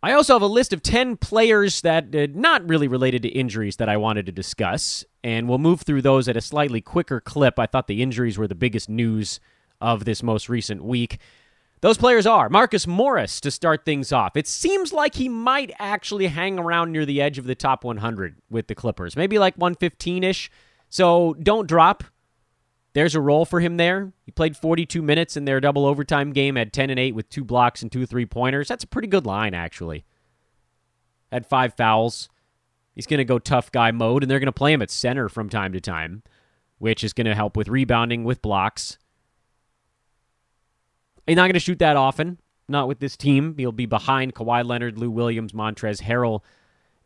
[0.03, 3.77] I also have a list of 10 players that uh, not really related to injuries
[3.77, 7.59] that I wanted to discuss, and we'll move through those at a slightly quicker clip.
[7.59, 9.41] I thought the injuries were the biggest news
[9.81, 11.19] of this most recent week.
[11.83, 14.37] Those players are Marcus Morris to start things off.
[14.37, 18.37] It seems like he might actually hang around near the edge of the top 100
[18.51, 20.51] with the Clippers, maybe like 115 ish.
[20.89, 22.05] So don't drop.
[22.93, 24.13] There's a role for him there.
[24.25, 27.45] He played 42 minutes in their double overtime game, had 10 and 8 with two
[27.45, 28.69] blocks and two three pointers.
[28.69, 30.05] That's a pretty good line, actually.
[31.31, 32.29] Had five fouls.
[32.95, 35.29] He's going to go tough guy mode, and they're going to play him at center
[35.29, 36.25] from time to time,
[36.79, 38.99] which is going to help with rebounding, with blocks.
[41.27, 43.55] He's not going to shoot that often, not with this team.
[43.57, 46.41] He'll be behind Kawhi Leonard, Lou Williams, Montrezl Harrell,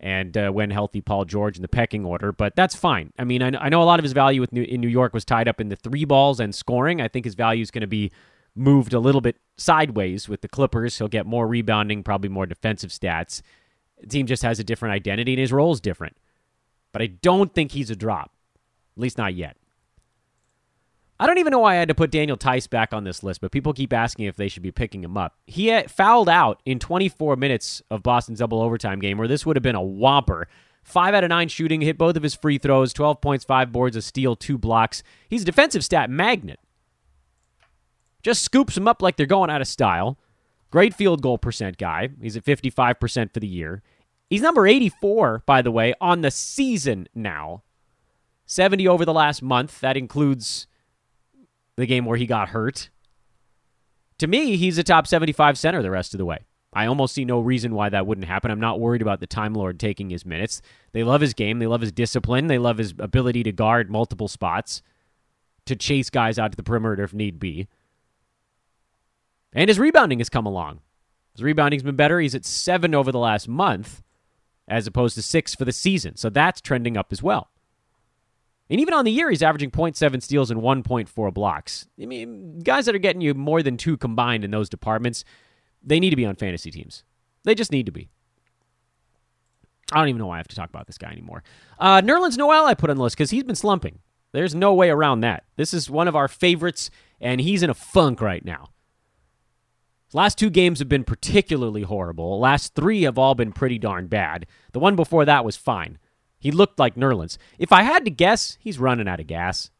[0.00, 2.32] and uh, when healthy, Paul George in the pecking order.
[2.32, 3.12] But that's fine.
[3.18, 5.14] I mean, I, I know a lot of his value with New, in New York
[5.14, 7.00] was tied up in the three balls and scoring.
[7.00, 8.10] I think his value is going to be
[8.54, 10.98] moved a little bit sideways with the Clippers.
[10.98, 13.42] He'll get more rebounding, probably more defensive stats.
[14.00, 16.16] The team just has a different identity, and his role is different.
[16.92, 18.32] But I don't think he's a drop,
[18.96, 19.56] at least not yet.
[21.18, 23.40] I don't even know why I had to put Daniel Theis back on this list,
[23.40, 25.36] but people keep asking if they should be picking him up.
[25.46, 29.56] He uh, fouled out in 24 minutes of Boston's double overtime game, where this would
[29.56, 30.48] have been a whopper.
[30.82, 33.96] Five out of nine shooting, hit both of his free throws, 12 points, five boards,
[33.96, 35.02] a steal, two blocks.
[35.28, 36.58] He's a defensive stat magnet.
[38.22, 40.18] Just scoops them up like they're going out of style.
[40.70, 42.08] Great field goal percent guy.
[42.20, 43.82] He's at 55% for the year.
[44.28, 47.62] He's number 84, by the way, on the season now.
[48.46, 49.80] 70 over the last month.
[49.80, 50.66] That includes
[51.76, 52.90] the game where he got hurt.
[54.18, 56.38] To me, he's a top 75 center the rest of the way.
[56.72, 58.50] I almost see no reason why that wouldn't happen.
[58.50, 60.60] I'm not worried about the Time Lord taking his minutes.
[60.92, 61.60] They love his game.
[61.60, 62.48] They love his discipline.
[62.48, 64.82] They love his ability to guard multiple spots,
[65.66, 67.68] to chase guys out to the perimeter if need be.
[69.52, 70.80] And his rebounding has come along.
[71.34, 72.18] His rebounding's been better.
[72.18, 74.02] He's at seven over the last month,
[74.66, 76.16] as opposed to six for the season.
[76.16, 77.50] So that's trending up as well.
[78.70, 81.86] And even on the year, he's averaging 0.7 steals and 1.4 blocks.
[82.00, 85.24] I mean, guys that are getting you more than two combined in those departments,
[85.82, 87.04] they need to be on fantasy teams.
[87.44, 88.08] They just need to be.
[89.92, 91.42] I don't even know why I have to talk about this guy anymore.
[91.78, 93.98] Uh, Nerlens Noel, I put on the list because he's been slumping.
[94.32, 95.44] There's no way around that.
[95.56, 98.70] This is one of our favorites, and he's in a funk right now.
[100.12, 102.40] Last two games have been particularly horrible.
[102.40, 104.46] Last three have all been pretty darn bad.
[104.72, 105.98] The one before that was fine.
[106.44, 107.38] He looked like Nerlens.
[107.58, 109.70] If I had to guess, he's running out of gas.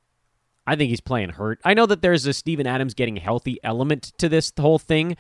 [0.67, 1.61] I think he's playing hurt.
[1.63, 5.19] I know that there's a Steven Adams getting healthy element to this whole thing,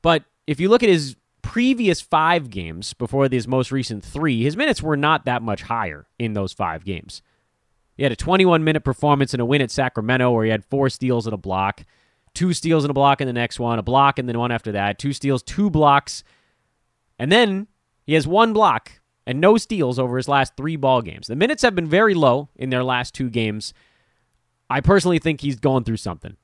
[0.00, 4.56] but if you look at his previous five games before these most recent three, his
[4.56, 7.20] minutes were not that much higher in those five games.
[7.98, 10.88] He had a 21 minute performance in a win at Sacramento where he had four
[10.88, 11.84] steals and a block,
[12.32, 14.72] two steals and a block in the next one, a block and then one after
[14.72, 16.24] that, two steals, two blocks,
[17.18, 17.66] and then
[18.06, 18.97] he has one block
[19.28, 21.26] and no steals over his last three ball games.
[21.26, 23.74] The minutes have been very low in their last two games.
[24.70, 26.38] I personally think he's going through something.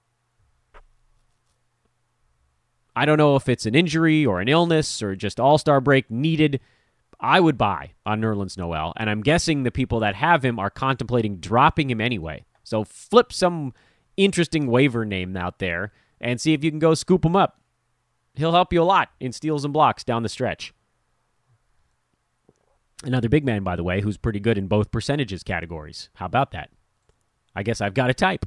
[2.95, 6.11] I don't know if it's an injury or an illness or just all star break
[6.11, 6.61] needed.
[7.19, 10.69] I would buy on Nerlens Noel, and I'm guessing the people that have him are
[10.69, 12.45] contemplating dropping him anyway.
[12.65, 13.73] So flip some
[14.19, 17.63] interesting waiver name out there and see if you can go scoop him up.
[18.35, 20.75] He'll help you a lot in steals and blocks down the stretch.
[23.05, 26.09] Another big man, by the way, who's pretty good in both percentages categories.
[26.15, 26.71] How about that?
[27.55, 28.47] I guess I've got a type.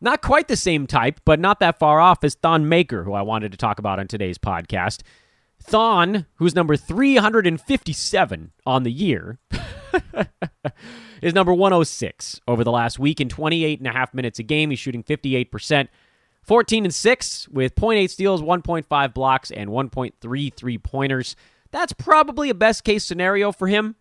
[0.00, 3.22] Not quite the same type, but not that far off as Thon Maker, who I
[3.22, 5.02] wanted to talk about on today's podcast.
[5.60, 9.38] Thon, who's number 357 on the year,
[11.20, 14.70] is number 106 over the last week in 28 and a half minutes a game.
[14.70, 15.88] He's shooting 58%,
[16.42, 21.36] 14 and 6 with 0.8 steals, 1.5 blocks, and 1.33 pointers.
[21.70, 23.96] That's probably a best case scenario for him.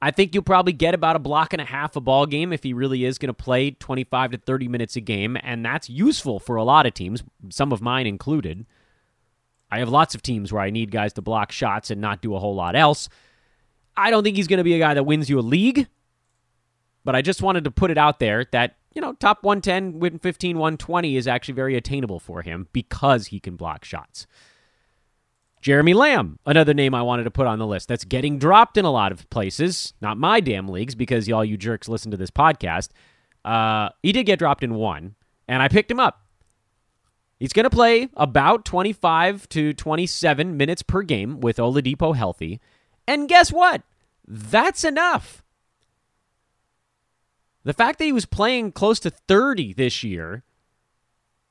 [0.00, 2.62] I think you'll probably get about a block and a half a ball game if
[2.62, 6.38] he really is going to play 25 to 30 minutes a game, and that's useful
[6.38, 8.66] for a lot of teams, some of mine included.
[9.70, 12.34] I have lots of teams where I need guys to block shots and not do
[12.34, 13.08] a whole lot else.
[13.96, 15.88] I don't think he's going to be a guy that wins you a league,
[17.04, 20.18] but I just wanted to put it out there that, you know, top 110, win
[20.18, 24.26] 15, 120 is actually very attainable for him because he can block shots.
[25.66, 28.84] Jeremy Lamb, another name I wanted to put on the list that's getting dropped in
[28.84, 32.30] a lot of places, not my damn leagues because y'all you jerks listen to this
[32.30, 32.90] podcast.
[33.44, 35.16] Uh, he did get dropped in one,
[35.48, 36.20] and I picked him up.
[37.40, 42.60] He's going to play about 25 to 27 minutes per game with Oladipo healthy.
[43.08, 43.82] And guess what?
[44.24, 45.42] That's enough.
[47.64, 50.44] The fact that he was playing close to 30 this year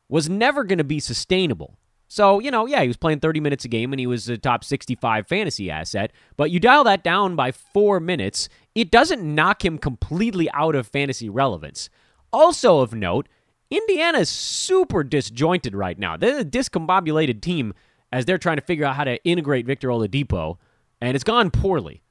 [0.07, 1.77] was never going to be sustainable.
[2.07, 4.37] So, you know, yeah, he was playing 30 minutes a game and he was a
[4.37, 9.65] top 65 fantasy asset, but you dial that down by four minutes, it doesn't knock
[9.65, 11.89] him completely out of fantasy relevance.
[12.31, 13.27] Also, of note,
[13.71, 16.15] Indiana is super disjointed right now.
[16.15, 17.73] They're a discombobulated team
[18.11, 20.57] as they're trying to figure out how to integrate Victor Oladipo,
[21.01, 22.03] and it's gone poorly.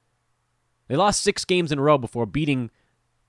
[0.88, 2.70] They lost six games in a row before beating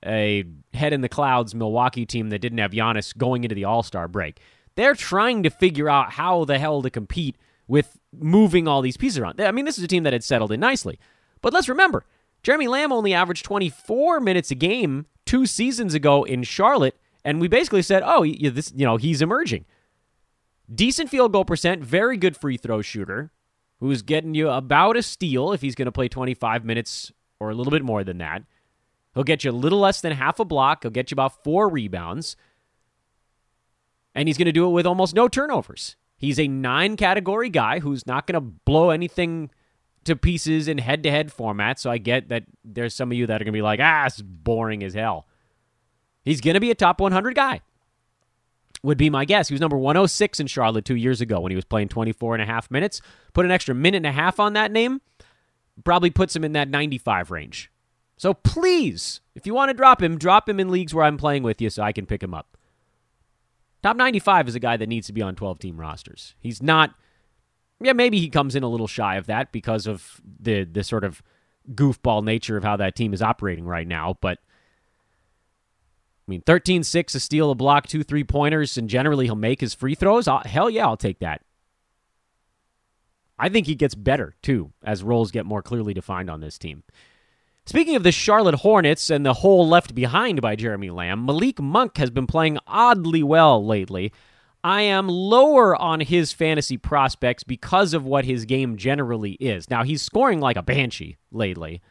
[0.05, 3.83] a head in the clouds Milwaukee team that didn't have Giannis going into the All
[3.83, 4.39] Star break.
[4.75, 9.17] They're trying to figure out how the hell to compete with moving all these pieces
[9.17, 9.39] around.
[9.41, 10.99] I mean, this is a team that had settled in nicely.
[11.41, 12.05] But let's remember,
[12.43, 17.47] Jeremy Lamb only averaged 24 minutes a game two seasons ago in Charlotte, and we
[17.47, 19.65] basically said, "Oh, this, you know, he's emerging."
[20.73, 23.31] Decent field goal percent, very good free throw shooter,
[23.79, 27.55] who's getting you about a steal if he's going to play 25 minutes or a
[27.55, 28.43] little bit more than that.
[29.13, 30.83] He'll get you a little less than half a block.
[30.83, 32.35] He'll get you about four rebounds
[34.15, 35.97] and he's going to do it with almost no turnovers.
[36.17, 39.51] He's a nine category guy who's not going to blow anything
[40.05, 41.79] to pieces in head to head format.
[41.79, 44.05] So I get that there's some of you that are going to be like, ah,
[44.05, 45.27] it's boring as hell.
[46.23, 47.61] He's going to be a top 100 guy,
[48.81, 49.49] would be my guess.
[49.49, 52.41] He was number 106 in Charlotte two years ago when he was playing 24 and
[52.41, 53.01] a half minutes.
[53.33, 55.01] Put an extra minute and a half on that name,
[55.83, 57.69] probably puts him in that 95 range.
[58.17, 61.43] So please, if you want to drop him, drop him in leagues where I'm playing
[61.43, 62.54] with you so I can pick him up.
[63.85, 66.33] Top 95 is a guy that needs to be on 12 team rosters.
[66.39, 66.95] He's not
[67.79, 71.03] yeah, maybe he comes in a little shy of that because of the the sort
[71.03, 71.21] of
[71.71, 74.39] goofball nature of how that team is operating right now, but
[76.27, 79.61] I mean, 13 6, a steal, a block, two three pointers, and generally he'll make
[79.61, 80.27] his free throws.
[80.27, 81.43] I'll, hell yeah, I'll take that.
[83.37, 86.81] I think he gets better, too, as roles get more clearly defined on this team.
[87.67, 91.97] Speaking of the Charlotte Hornets and the hole left behind by Jeremy Lamb, Malik Monk
[91.97, 94.13] has been playing oddly well lately.
[94.63, 99.69] I am lower on his fantasy prospects because of what his game generally is.
[99.69, 101.81] Now, he's scoring like a banshee lately.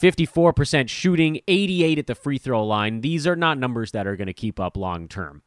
[0.00, 3.02] 54% shooting, 88 at the free throw line.
[3.02, 5.42] These are not numbers that are going to keep up long term.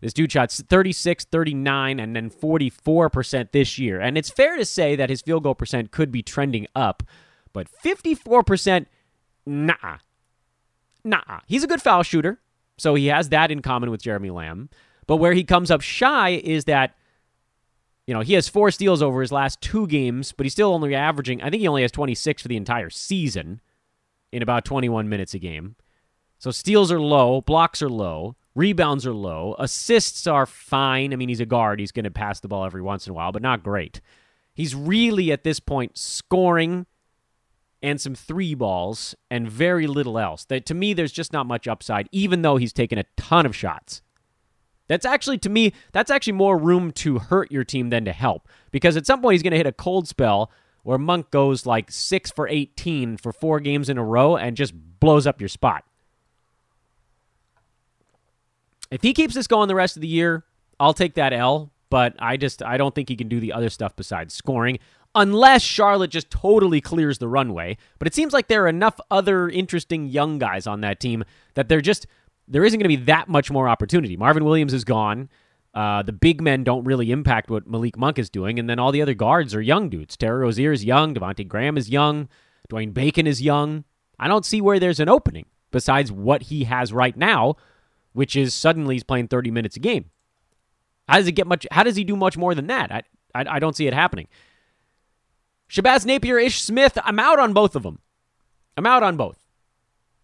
[0.00, 4.00] This dude shot 36, 39, and then 44% this year.
[4.00, 7.02] And it's fair to say that his field goal percent could be trending up,
[7.52, 8.86] but 54%,
[9.46, 9.98] nah.
[11.04, 11.40] Nah.
[11.46, 12.40] He's a good foul shooter,
[12.76, 14.70] so he has that in common with Jeremy Lamb.
[15.06, 16.94] But where he comes up shy is that,
[18.06, 20.94] you know, he has four steals over his last two games, but he's still only
[20.94, 23.60] averaging, I think he only has 26 for the entire season
[24.32, 25.76] in about 21 minutes a game.
[26.38, 28.36] So steals are low, blocks are low.
[28.58, 29.54] Rebounds are low.
[29.60, 31.12] Assists are fine.
[31.12, 31.78] I mean, he's a guard.
[31.78, 34.00] He's going to pass the ball every once in a while, but not great.
[34.52, 36.86] He's really, at this point, scoring
[37.82, 40.44] and some three balls and very little else.
[40.46, 43.54] That To me, there's just not much upside, even though he's taken a ton of
[43.54, 44.02] shots.
[44.88, 48.48] That's actually, to me, that's actually more room to hurt your team than to help.
[48.70, 50.50] Because at some point, he's going to hit a cold spell
[50.82, 54.72] where Monk goes like 6 for 18 for four games in a row and just
[54.98, 55.84] blows up your spot.
[58.90, 60.44] If he keeps this going the rest of the year,
[60.80, 63.68] I'll take that L, but I just I don't think he can do the other
[63.68, 64.78] stuff besides scoring
[65.14, 67.76] unless Charlotte just totally clears the runway.
[67.98, 71.68] But it seems like there are enough other interesting young guys on that team that
[71.68, 72.06] they're just
[72.46, 74.16] there isn't going to be that much more opportunity.
[74.16, 75.28] Marvin Williams is gone.
[75.74, 78.90] Uh, the big men don't really impact what Malik Monk is doing, and then all
[78.90, 80.16] the other guards are young dudes.
[80.16, 81.14] Terry Rozier is young.
[81.14, 82.28] Devonte Graham is young.
[82.70, 83.84] Dwayne Bacon is young.
[84.18, 87.56] I don't see where there's an opening besides what he has right now,
[88.12, 90.06] which is suddenly he's playing 30 minutes a game.
[91.08, 91.66] How does it get much?
[91.70, 92.90] How does he do much more than that?
[92.90, 93.02] I,
[93.34, 94.26] I, I don't see it happening.
[95.68, 97.98] Shabazz Napier, Ish Smith, I'm out on both of them.
[98.76, 99.38] I'm out on both.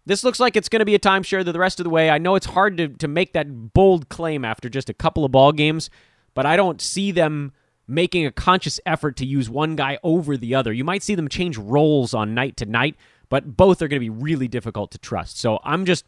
[0.06, 2.10] This looks like it's going to be a timeshare the rest of the way.
[2.10, 5.32] I know it's hard to, to make that bold claim after just a couple of
[5.32, 5.88] ball games,
[6.34, 7.52] but I don't see them
[7.86, 10.72] making a conscious effort to use one guy over the other.
[10.72, 12.96] You might see them change roles on night to night,
[13.28, 15.38] but both are going to be really difficult to trust.
[15.38, 16.04] So I'm just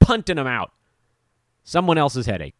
[0.00, 0.72] punting them out.
[1.64, 2.54] Someone else's headache.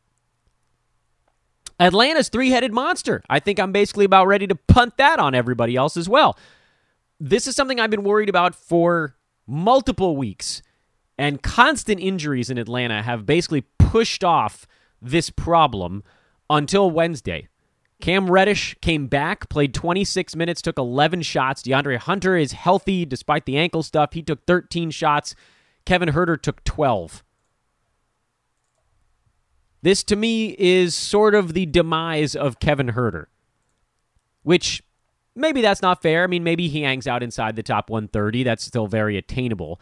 [1.78, 3.22] Atlanta's three headed monster.
[3.28, 6.38] I think I'm basically about ready to punt that on everybody else as well.
[7.20, 9.16] This is something I've been worried about for
[9.46, 10.62] multiple weeks,
[11.18, 14.66] and constant injuries in Atlanta have basically pushed off
[15.00, 16.02] this problem
[16.50, 17.48] until Wednesday.
[18.00, 21.62] Cam Reddish came back, played 26 minutes, took 11 shots.
[21.62, 24.12] DeAndre Hunter is healthy despite the ankle stuff.
[24.12, 25.34] He took 13 shots.
[25.86, 27.24] Kevin Huerter took 12.
[29.82, 33.26] This to me is sort of the demise of Kevin Huerter,
[34.42, 34.82] which
[35.34, 36.24] maybe that's not fair.
[36.24, 38.42] I mean, maybe he hangs out inside the top 130.
[38.42, 39.80] That's still very attainable.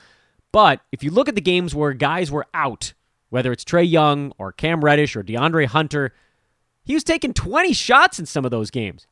[0.52, 2.92] But if you look at the games where guys were out,
[3.30, 6.12] whether it's Trae Young or Cam Reddish or DeAndre Hunter,
[6.84, 9.06] he was taking 20 shots in some of those games.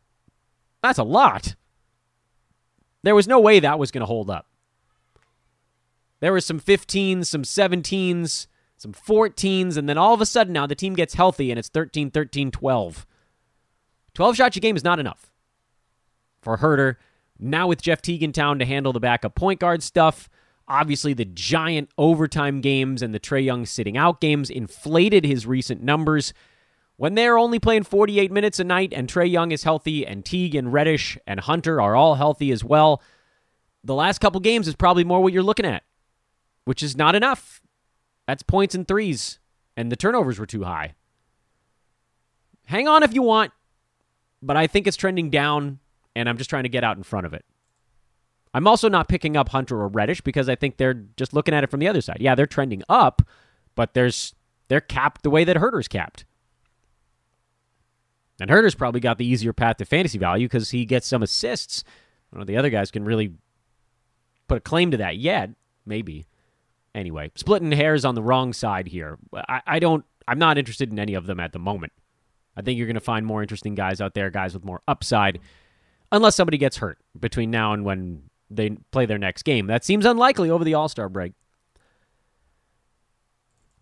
[0.82, 1.54] That's a lot.
[3.02, 4.46] There was no way that was going to hold up.
[6.20, 8.46] There were some 15s, some 17s,
[8.82, 11.68] some 14s, and then all of a sudden now the team gets healthy and it's
[11.68, 13.06] 13, 13, 12.
[14.14, 15.32] 12 shots a game is not enough
[16.42, 16.96] for Huerter.
[17.38, 20.28] Now with Jeff Teague in town to handle the backup point guard stuff,
[20.66, 25.82] obviously the giant overtime games and the Trae Young sitting out games inflated his recent
[25.82, 26.34] numbers.
[26.96, 30.54] When they're only playing 48 minutes a night and Trae Young is healthy and Teague
[30.54, 33.00] and Reddish and Hunter are all healthy as well,
[33.84, 35.84] the last couple games is probably more what you're looking at,
[36.64, 37.62] which is not enough.
[38.32, 39.38] That's points and threes,
[39.76, 40.94] and the turnovers were too high.
[42.64, 43.52] Hang on if you want,
[44.40, 45.80] but I think it's trending down,
[46.16, 47.44] and I'm just trying to get out in front of it.
[48.54, 51.62] I'm also not picking up Hunter or Reddish because I think they're just looking at
[51.62, 52.16] it from the other side.
[52.20, 53.20] Yeah, they're trending up,
[53.74, 54.34] but there's
[54.68, 56.24] they're capped the way that Huerter's capped.
[58.40, 61.84] And Huerter's probably got the easier path to fantasy value because he gets some assists.
[62.32, 63.34] I don't know the other guys can really
[64.48, 65.50] put a claim to that yet.
[65.84, 66.24] Maybe.
[66.94, 69.18] Anyway, splitting hairs on the wrong side here.
[69.34, 70.04] I, I don't.
[70.28, 71.92] I'm not interested in any of them at the moment.
[72.56, 75.40] I think you're going to find more interesting guys out there, guys with more upside,
[76.10, 79.66] unless somebody gets hurt between now and when they play their next game.
[79.66, 81.32] That seems unlikely over the All Star break.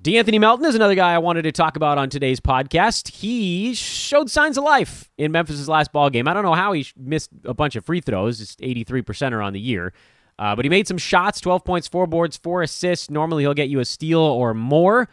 [0.03, 3.09] De'Anthony Melton is another guy I wanted to talk about on today's podcast.
[3.09, 6.27] He showed signs of life in Memphis' last ball game.
[6.27, 8.41] I don't know how he missed a bunch of free throws.
[8.41, 9.93] It's 83% on the year.
[10.41, 13.11] Uh, but he made some shots 12 points, four boards, four assists.
[13.11, 15.11] Normally he'll get you a steal or more.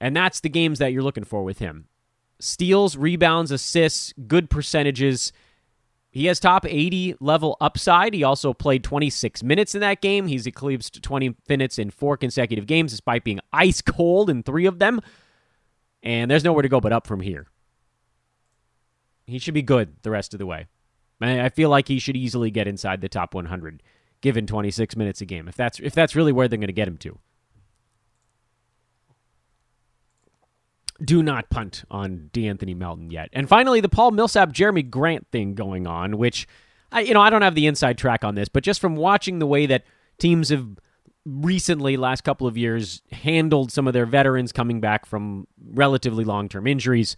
[0.00, 1.86] And that's the games that you're looking for with him
[2.40, 5.32] steals, rebounds, assists, good percentages.
[6.10, 8.12] He has top 80 level upside.
[8.12, 10.26] He also played 26 minutes in that game.
[10.26, 14.80] He's eclipsed 20 minutes in four consecutive games, despite being ice cold in three of
[14.80, 15.00] them.
[16.02, 17.46] And there's nowhere to go but up from here.
[19.26, 20.66] He should be good the rest of the way.
[21.24, 23.82] I feel like he should easily get inside the top 100
[24.20, 25.48] given 26 minutes a game.
[25.48, 27.18] If that's if that's really where they're going to get him to.
[31.04, 33.28] do not punt on De'Anthony Melton yet.
[33.32, 36.46] And finally, the Paul Millsap Jerami Grant thing going on, which
[36.90, 39.38] I you know I don't have the inside track on this, but just from watching
[39.38, 39.84] the way that
[40.18, 40.78] teams have
[41.24, 46.66] recently last couple of years handled some of their veterans coming back from relatively long-term
[46.66, 47.16] injuries.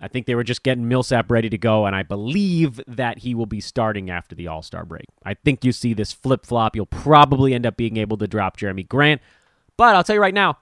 [0.00, 3.34] I think they were just getting Millsap ready to go, and I believe that he
[3.34, 5.06] will be starting after the All Star break.
[5.24, 6.76] I think you see this flip flop.
[6.76, 9.22] You'll probably end up being able to drop Jerami Grant,
[9.76, 10.58] but I'll tell you right now,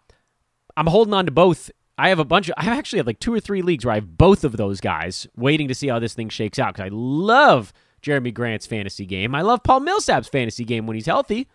[0.77, 1.71] I'm holding on to both.
[1.97, 3.97] I have a bunch of, I actually have like two or three leagues where I
[3.97, 6.91] have both of those guys waiting to see how this thing shakes out because I
[6.93, 7.73] love
[8.03, 9.35] Jerami Grant's fantasy game.
[9.35, 11.49] I love Paul Millsap's fantasy game when he's healthy.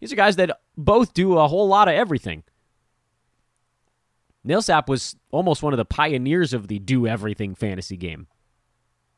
[0.00, 2.44] These are guys that both do a whole lot of everything.
[4.44, 8.26] Millsap was almost one of the pioneers of the do everything fantasy game,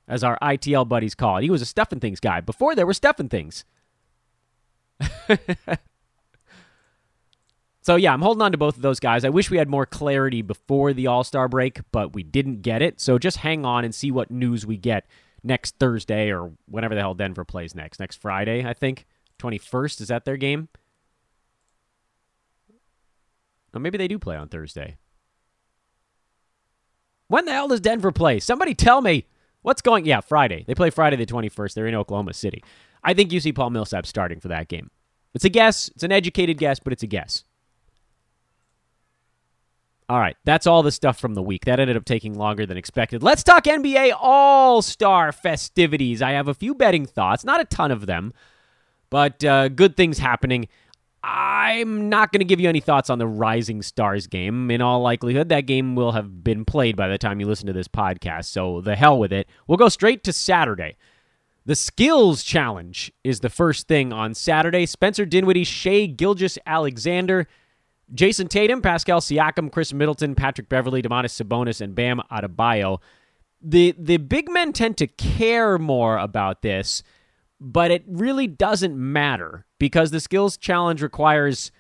[0.06, 1.42] as our ITL buddies call it.
[1.42, 3.64] He was a Stephen Things guy before there were Stephen Things.
[7.80, 9.24] so, yeah, I'm holding on to both of those guys.
[9.24, 12.82] I wish we had more clarity before the All Star break, but we didn't get
[12.82, 13.00] it.
[13.00, 15.06] So just hang on and see what news we get
[15.42, 17.98] next Thursday or whenever the hell Denver plays next.
[17.98, 19.06] Next Friday, I think.
[19.38, 20.68] 21st, is that their game?
[23.72, 24.96] Or maybe they do play on Thursday.
[27.28, 28.40] When the hell does Denver play?
[28.40, 29.26] Somebody tell me
[29.62, 30.06] what's going.
[30.06, 30.64] Yeah, Friday.
[30.66, 31.74] They play Friday the 21st.
[31.74, 32.62] They're in Oklahoma City.
[33.02, 34.90] I think you see Paul Millsap starting for that game.
[35.34, 35.88] It's a guess.
[35.90, 37.44] It's an educated guess, but it's a guess.
[40.06, 41.64] All right, that's all the stuff from the week.
[41.64, 43.22] That ended up taking longer than expected.
[43.22, 46.20] Let's talk NBA All Star festivities.
[46.20, 48.34] I have a few betting thoughts, not a ton of them,
[49.08, 50.68] but uh, good things happening.
[51.26, 54.70] I'm not going to give you any thoughts on the Rising Stars game.
[54.70, 57.72] In all likelihood, that game will have been played by the time you listen to
[57.72, 59.48] this podcast, so the hell with it.
[59.66, 60.98] We'll go straight to Saturday.
[61.64, 64.84] The Skills Challenge is the first thing on Saturday.
[64.84, 67.48] Spencer Dinwiddie, Shai Gilgeous Alexander,
[68.12, 72.98] Jayson Tatum, Pascal Siakam, Khris Middleton, Patrick Beverley, Domantas Sabonis, and Bam Adebayo.
[73.62, 77.02] The, the big men tend to care more about this
[77.60, 81.70] but it really doesn't matter because the skills challenge requires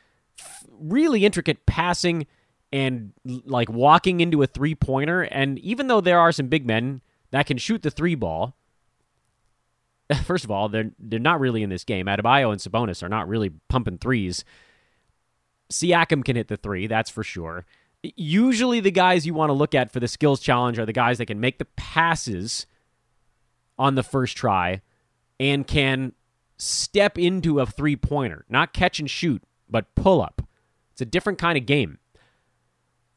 [0.78, 2.26] really intricate passing
[2.70, 5.22] and like walking into a three pointer.
[5.22, 7.00] And even though there are some big men
[7.30, 8.58] that can shoot the three ball,
[10.24, 12.04] first of all, they're they're not really in this game.
[12.04, 14.44] Adebayo and Sabonis are not really pumping threes.
[15.72, 17.64] Siakam can hit the three, that's for sure.
[18.02, 21.16] Usually, the guys you want to look at for the skills challenge are the guys
[21.16, 22.66] that can make the passes
[23.78, 24.82] on the first try
[25.40, 26.12] and can
[26.56, 30.42] step into a three pointer, not catch and shoot, but pull up.
[30.92, 31.98] It's a different kind of game.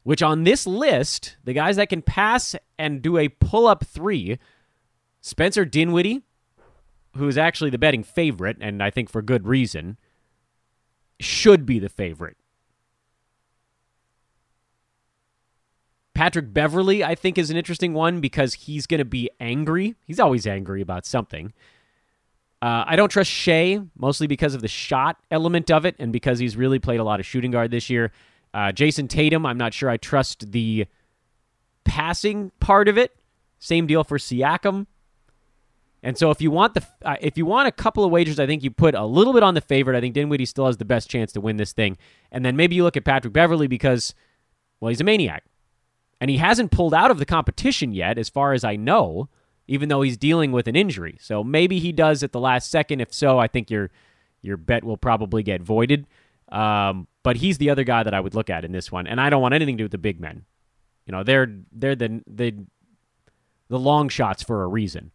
[0.02, 4.38] Which on this list, the guys that can pass and do a pull up three,
[5.20, 6.22] Spencer Dinwiddie,
[7.16, 9.98] who is actually the betting favorite, and I think for good reason,
[11.20, 12.36] should be the favorite.
[16.14, 19.94] Patrick Beverley, I think, is an interesting one because he's going to be angry.
[20.04, 21.52] He's always angry about something.
[22.60, 26.38] Uh, I don't trust Shai, mostly because of the shot element of it and because
[26.38, 28.10] he's really played a lot of shooting guard this year.
[28.52, 30.86] Uh, Jayson Tatum, I'm not sure I trust the
[31.84, 33.14] passing part of it.
[33.60, 34.86] Same deal for Siakam.
[36.02, 38.46] And so if you want the uh, if you want a couple of wagers, I
[38.46, 39.96] think you put a little bit on the favorite.
[39.96, 41.98] I think Dinwiddie still has the best chance to win this thing.
[42.30, 44.14] And then maybe you look at Patrick Beverley because
[44.80, 45.44] well, he's a maniac.
[46.20, 49.28] And he hasn't pulled out of the competition yet as far as I know
[49.68, 51.16] even though he's dealing with an injury.
[51.20, 53.00] So maybe he does at the last second.
[53.00, 53.90] If so, I think your
[54.42, 56.06] your bet will probably get voided.
[56.50, 59.20] Um, but he's the other guy that I would look at in this one, and
[59.20, 60.44] I don't want anything to do with the big men.
[61.06, 62.54] You know, they're they're the the
[63.68, 65.12] the long shots for a reason.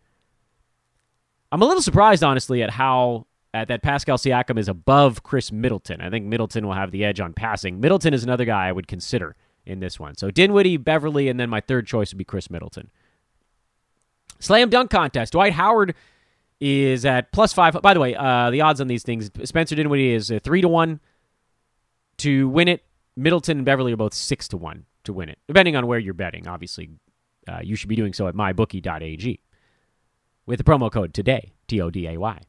[1.51, 6.01] I'm a little surprised, honestly, at how at that Pascal Siakam is above Khris Middleton.
[6.01, 7.80] I think Middleton will have the edge on passing.
[7.80, 9.36] Middleton is another guy I would consider
[9.66, 10.16] in this one.
[10.16, 12.91] So Dinwiddie, Beverley, and then my third choice would be Khris Middleton.
[14.40, 15.34] Slam dunk contest.
[15.34, 15.96] Dwight Howard
[16.60, 17.80] is at plus five.
[17.82, 20.68] By the way, uh, the odds on these things: Spencer Dinwiddie is a three to
[20.68, 21.00] one
[22.18, 22.84] to win it.
[23.16, 26.14] Middleton and Beverley are both six to one to win it, depending on where you're
[26.14, 26.48] betting.
[26.48, 26.90] Obviously,
[27.48, 29.40] uh, you should be doing so at mybookie.ag
[30.46, 32.40] with the promo code today T O D A Y.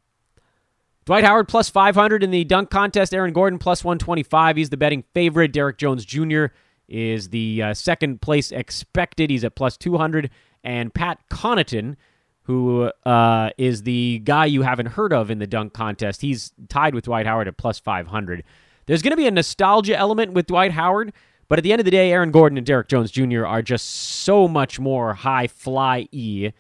[1.05, 3.13] Dwight Howard plus 500 in the dunk contest.
[3.13, 4.57] Aaron Gordon plus 125.
[4.57, 5.53] He's the betting favorite.
[5.53, 6.47] Derrick Jones Jr.
[6.89, 9.29] is the uh, second place expected.
[9.29, 10.31] He's at plus 200
[10.65, 11.97] and Pat Connaughton,
[12.43, 16.23] who uh, is the guy you haven't heard of in the dunk contest.
[16.23, 18.43] He's tied with Dwight Howard at plus 500.
[18.87, 21.13] There's going to be a nostalgia element with Dwight Howard,
[21.49, 23.47] but at the end of the day, Aaron Gordon and Derrick Jones Jr.
[23.47, 26.51] are just so much more high fly E.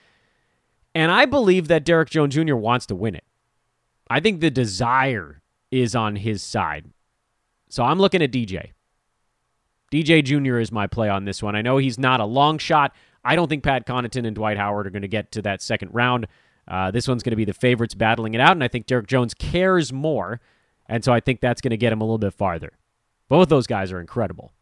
[0.94, 2.54] And I believe that Derrick Jones Jr.
[2.54, 3.24] wants to win it.
[4.08, 6.86] I think the desire is on his side.
[7.68, 8.70] So I'm looking at DJ.
[9.90, 10.58] DJ Jr.
[10.58, 11.56] is my play on this one.
[11.56, 12.94] I know he's not a long shot.
[13.24, 15.90] I don't think Pat Connaughton and Dwight Howard are going to get to that second
[15.92, 16.26] round.
[16.66, 19.06] Uh, this one's going to be the favorites battling it out, and I think Derrick
[19.06, 20.40] Jones cares more,
[20.86, 22.72] and so I think that's going to get him a little bit farther.
[23.28, 24.52] Both those guys are incredible.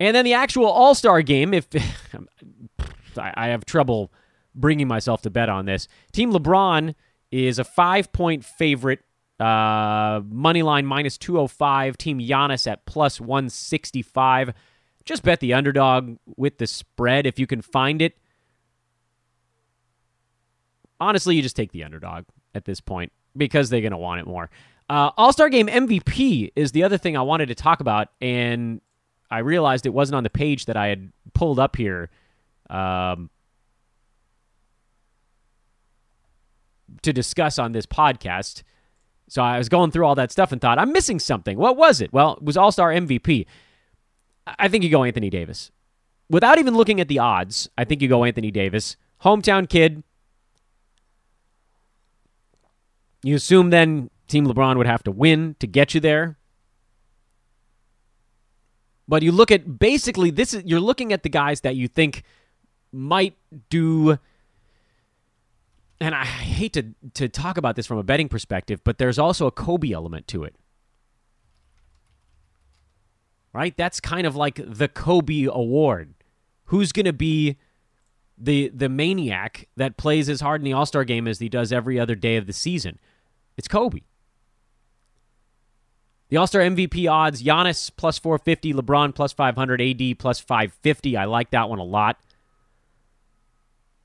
[0.00, 1.68] And then the actual All Star game, if
[3.16, 4.12] I have trouble
[4.54, 6.94] bringing myself to bet on this, Team LeBron
[7.30, 9.00] is a five point favorite.
[9.38, 11.96] Uh, money line minus 205.
[11.98, 14.52] Team Giannis at plus 165.
[15.04, 18.16] Just bet the underdog with the spread if you can find it.
[21.00, 22.24] Honestly, you just take the underdog
[22.54, 24.50] at this point because they're going to want it more.
[24.88, 28.80] Uh, All Star Game MVP is the other thing I wanted to talk about, and
[29.30, 32.10] I realized it wasn't on the page that I had pulled up here.
[32.70, 33.30] Um,
[37.02, 38.62] to discuss on this podcast.
[39.28, 41.56] So I was going through all that stuff and thought, I'm missing something.
[41.56, 42.12] What was it?
[42.12, 43.46] Well, it was All Star MVP.
[44.46, 45.70] I think you go Anthony Davis.
[46.28, 48.96] Without even looking at the odds, I think you go Anthony Davis.
[49.22, 50.02] Hometown kid.
[53.22, 56.36] You assume then Team LeBron would have to win to get you there.
[59.06, 62.22] But you look at basically this is you're looking at the guys that you think
[62.92, 63.36] might
[63.68, 64.18] do
[66.00, 69.46] and I hate to to talk about this from a betting perspective, but there's also
[69.46, 70.56] a Kobe element to it.
[73.52, 73.76] Right?
[73.76, 76.14] That's kind of like the Kobe award.
[76.66, 77.58] Who's going to be
[78.38, 82.00] the the maniac that plays as hard in the All-Star game as he does every
[82.00, 82.98] other day of the season?
[83.56, 84.00] It's Kobe.
[86.30, 91.14] The All Star MVP odds Giannis plus 450, LeBron plus 500, AD plus 550.
[91.14, 92.18] I like that one a lot.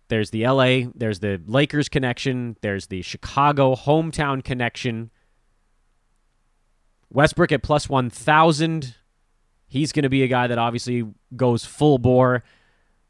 [0.10, 5.10] There's the LA, there's the Lakers connection, there's the Chicago hometown connection.
[7.10, 8.95] Westbrook at plus 1,000.
[9.68, 11.05] He's going to be a guy that obviously
[11.36, 12.43] goes full bore.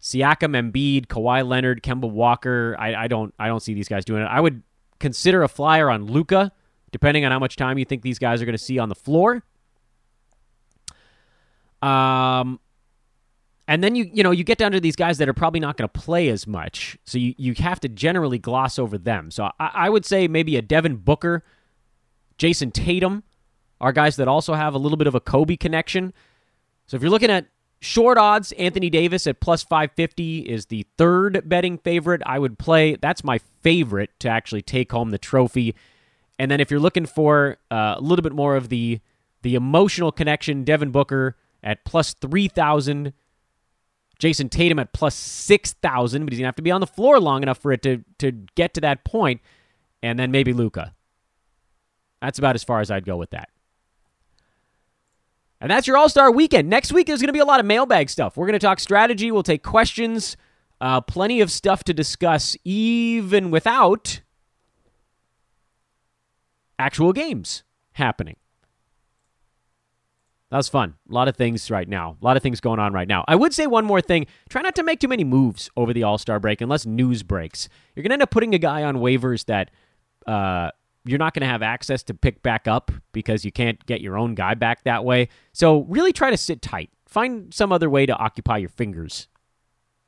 [0.01, 2.75] Siakam, Embiid, Kawhi Leonard, Kemba Walker.
[2.79, 4.25] I, I don't I don't see these guys doing it.
[4.25, 4.63] I would
[4.99, 6.51] consider a flyer on Luka,
[6.91, 8.95] depending on how much time you think these guys are going to see on the
[8.95, 9.43] floor.
[11.81, 12.59] Um,
[13.67, 15.77] and then you you know you get down to these guys that are probably not
[15.77, 19.29] going to play as much, so you, you have to generally gloss over them.
[19.29, 21.43] So I, I would say maybe a Devin Booker,
[22.37, 23.23] Jayson Tatum
[23.81, 26.13] are guys that also have a little bit of a Kobe connection.
[26.87, 27.47] So if you're looking at
[27.79, 32.21] short odds, Anthony Davis at plus 550 is the third betting favorite.
[32.25, 32.95] I would play.
[32.95, 35.75] That's my favorite to actually take home the trophy.
[36.39, 38.99] And then if you're looking for uh, a little bit more of the
[39.43, 43.13] the emotional connection, Devin Booker at plus 3,000
[44.19, 47.19] Jayson Tatum at plus 6,000, but he's going to have to be on the floor
[47.19, 49.41] long enough for it to, to get to that point.
[50.01, 50.95] And then maybe Luka.
[52.21, 53.49] That's about as far as I'd go with that.
[55.59, 56.69] And that's your All Star weekend.
[56.69, 58.37] Next week, there's going to be a lot of mailbag stuff.
[58.37, 59.31] We're going to talk strategy.
[59.31, 60.37] We'll take questions.
[60.79, 64.21] Uh, plenty of stuff to discuss, even without
[66.77, 68.35] actual games happening.
[70.51, 70.93] That was fun.
[71.09, 72.15] A lot of things right now.
[72.21, 73.25] A lot of things going on right now.
[73.27, 74.27] I would say one more thing.
[74.49, 77.67] Try not to make too many moves over the All Star break unless news breaks.
[77.95, 79.71] You're going to end up putting a guy on waivers that
[80.25, 80.71] uh,
[81.05, 84.17] you're not going to have access to pick back up because you can't get your
[84.17, 85.29] own guy back that way.
[85.53, 86.89] So really try to sit tight.
[87.07, 89.27] Find some other way to occupy your fingers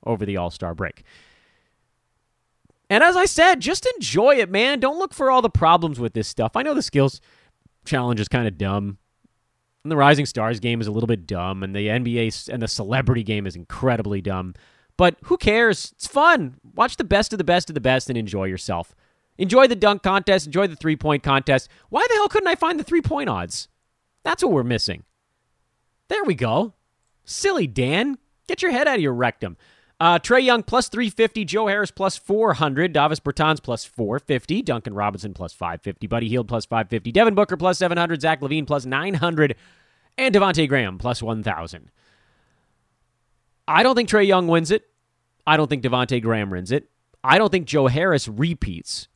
[0.05, 1.03] over the All Star break.
[2.89, 4.79] And as I said, just enjoy it, man.
[4.79, 6.55] Don't look for all the problems with this stuff.
[6.55, 7.21] I know the skills
[7.85, 8.97] challenge is kind of dumb.
[9.83, 12.67] And the Rising Stars game is a little bit dumb, and the NBA and the
[12.67, 14.53] celebrity game is incredibly dumb.
[14.97, 15.93] But who cares?
[15.95, 16.55] It's fun.
[16.75, 18.93] Watch the best of the best of the best and enjoy yourself.
[19.39, 21.69] Enjoy the dunk contest, enjoy the three point contest.
[21.87, 23.69] Why the hell couldn't I find the three point odds?
[24.23, 25.03] That's what we're missing.
[26.09, 26.73] There we go.
[27.23, 28.17] Silly Dan.
[28.47, 29.55] Get your head out of your rectum.
[29.97, 35.33] Uh, Trae Young plus 350, Joe Harris plus 400, Davis Bertans plus 450, Duncan Robinson
[35.33, 39.55] plus 550, Buddy Hield plus 550, Devin Booker plus 700, Zach LaVine plus 900,
[40.17, 41.91] and Devonte Graham plus 1,000.
[43.67, 44.83] I don't think Trae Young wins it.
[45.45, 46.89] I don't think Devonte Graham wins it.
[47.23, 49.09] I don't think Joe Harris repeats.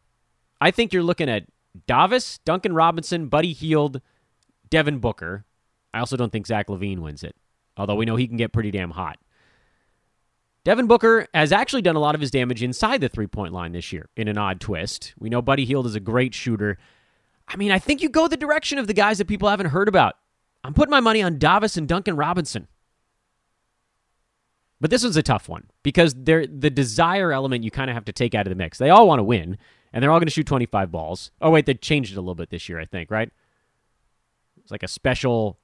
[0.64, 1.44] I think you're looking at
[1.88, 4.00] Davis, Duncan Robinson, Buddy Hield,
[4.70, 5.44] Devin Booker.
[5.94, 7.36] I also don't think Zach LaVine wins it,
[7.76, 9.20] although we know he can get pretty damn hot.
[10.64, 13.74] Devin Booker has actually done a lot of his damage inside the three point line
[13.74, 15.14] this year in an odd twist.
[15.20, 16.78] We know Buddy Hield is a great shooter.
[17.46, 19.90] I mean, I think you go the direction of the guys that people haven't heard
[19.90, 20.16] about.
[20.64, 22.70] I'm putting my money on Davis and Duncan Robinson.
[24.80, 28.14] But this one's a tough one because the desire element you kind of have to
[28.14, 28.78] take out of the mix.
[28.78, 29.58] They all want to win,
[29.94, 31.32] and they're all going to shoot 25 balls.
[31.40, 33.32] Oh, wait, they changed it a little bit this year, I think, right?
[34.62, 35.60] It's like a special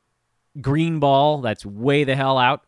[0.61, 2.63] green ball that's way the hell out.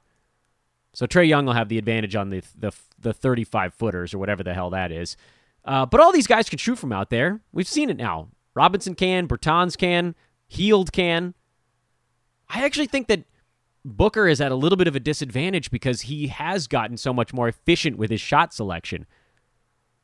[0.94, 4.44] So Trae Young will have the advantage on the the the 35 footers or whatever
[4.44, 5.16] the hell that is.
[5.64, 7.40] Uh, but all these guys can shoot from out there.
[7.54, 8.30] We've seen it now.
[8.54, 10.16] Robinson can, Bertans can,
[10.48, 11.34] Hield can.
[12.50, 13.24] I actually think that
[13.86, 17.34] Booker is at a little bit of a disadvantage because he has gotten so much
[17.34, 19.06] more efficient with his shot selection.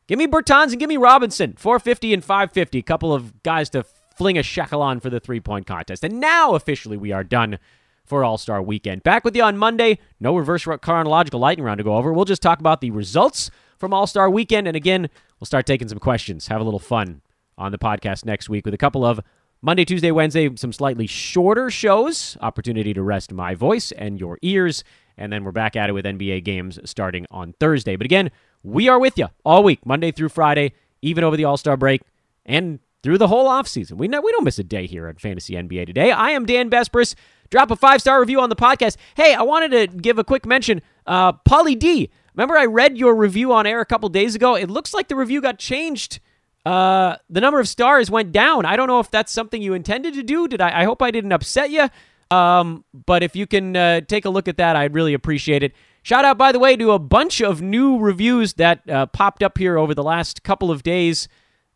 [0.08, 3.84] Give me Bertans and give me Robinson, 450 and 550, a couple of guys to
[4.16, 6.04] fling a shekel on for the three point contest.
[6.04, 7.60] And now officially we are done
[8.06, 9.04] for All Star Weekend.
[9.04, 10.00] Back with you on Monday.
[10.20, 12.14] No reverse chronological lightning round to go over.
[12.14, 15.90] We'll just talk about the results from All Star Weekend, and again, we'll start taking
[15.90, 16.48] some questions.
[16.48, 17.22] Have a little fun
[17.58, 19.20] on the podcast next week with a couple of
[19.62, 24.84] Monday, Tuesday, Wednesday, some slightly shorter shows, opportunity to rest my voice and your ears.
[25.18, 27.96] And then we're back at it with NBA games starting on Thursday.
[27.96, 28.30] But again,
[28.68, 32.02] we are with you all week, Monday through Friday, even over the All Star break
[32.46, 33.94] and through the whole offseason.
[33.94, 36.12] We, we don't miss a day here at Fantasy NBA Today.
[36.12, 37.16] I am Dan Besbris.
[37.50, 38.98] Drop a five star review on the podcast.
[39.16, 40.82] Hey, I wanted to give a quick mention.
[41.06, 44.56] Uh, Pauly D, remember I read your review on air a couple days ago?
[44.56, 46.20] It looks like the review got changed
[46.68, 48.66] uh, the number of stars went down.
[48.66, 50.50] I don't know if that's something you intended to do.
[50.50, 50.82] Did I?
[50.82, 51.88] I hope I didn't upset you.
[52.30, 55.72] Um, but if you can uh, take a look at that, I'd really appreciate it.
[56.08, 59.58] Shout out, by the way, to a bunch of new reviews that uh, popped up
[59.58, 61.28] here over the last couple of days.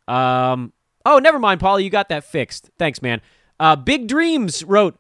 [0.08, 0.72] Um,
[1.06, 1.84] oh, never mind, Paulie.
[1.84, 2.70] You got that fixed.
[2.80, 3.20] Thanks, man.
[3.60, 4.98] Uh, Big Dreams wrote,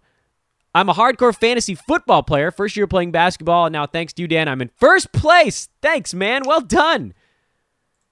[0.75, 2.51] I'm a hardcore fantasy football player.
[2.51, 5.69] First year playing basketball, and now thanks to you, Dan, I'm in first place.
[5.81, 6.41] Thanks, man.
[6.45, 7.13] Well done.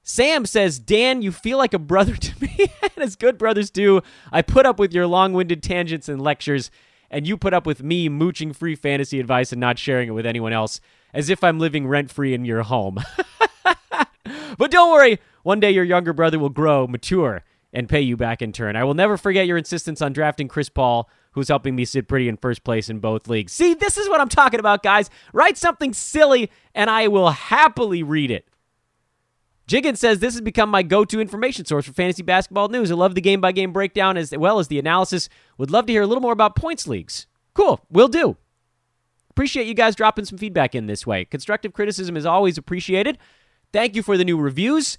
[0.01, 3.99] Sam says, Dan, you feel like a brother to me, and as good brothers do.
[4.31, 6.71] I put up with your long winded tangents and lectures,
[7.11, 10.25] and you put up with me mooching free fantasy advice and not sharing it with
[10.25, 10.79] anyone else,
[11.13, 12.97] as if I'm living rent free in your home.
[14.57, 17.43] but don't worry, one day your younger brother will grow, mature,
[17.73, 18.75] and pay you back in turn.
[18.75, 22.27] I will never forget your insistence on drafting Chris Paul, who's helping me sit pretty
[22.27, 23.53] in first place in both leagues.
[23.53, 25.09] See, this is what I'm talking about, guys.
[25.33, 28.47] Write something silly, and I will happily read it.
[29.67, 32.89] Jiggins says this has become my go-to information source for fantasy basketball news.
[32.91, 35.29] I love the game-by-game breakdown as well as the analysis.
[35.59, 37.27] Would love to hear a little more about points leagues.
[37.53, 38.35] Cool, will do.
[39.39, 41.23] Appreciate you guys dropping some feedback in this way.
[41.23, 43.17] Constructive criticism is always appreciated.
[43.71, 44.97] Thank you for the new reviews.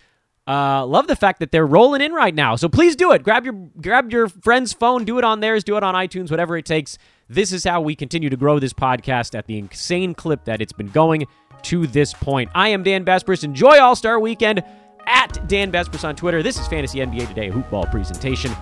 [0.49, 2.57] Uh, love the fact that they're rolling in right now.
[2.57, 3.23] So please do it.
[3.23, 6.57] Grab your grab your friend's phone, do it on theirs, do it on iTunes, whatever
[6.57, 6.97] it takes.
[7.29, 10.73] This is how we continue to grow this podcast at the insane clip that it's
[10.73, 11.27] been going
[11.65, 12.49] to this point.
[12.55, 13.45] I am Dan Besbris.
[13.45, 14.65] Enjoy All Star Weekend
[15.07, 16.43] at Dan Besbris on Twitter.
[16.43, 18.53] This is Fantasy NBA Today, hoopball presentation.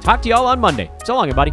[0.00, 0.90] Talk to y'all on Monday.
[1.04, 1.52] So long, everybody.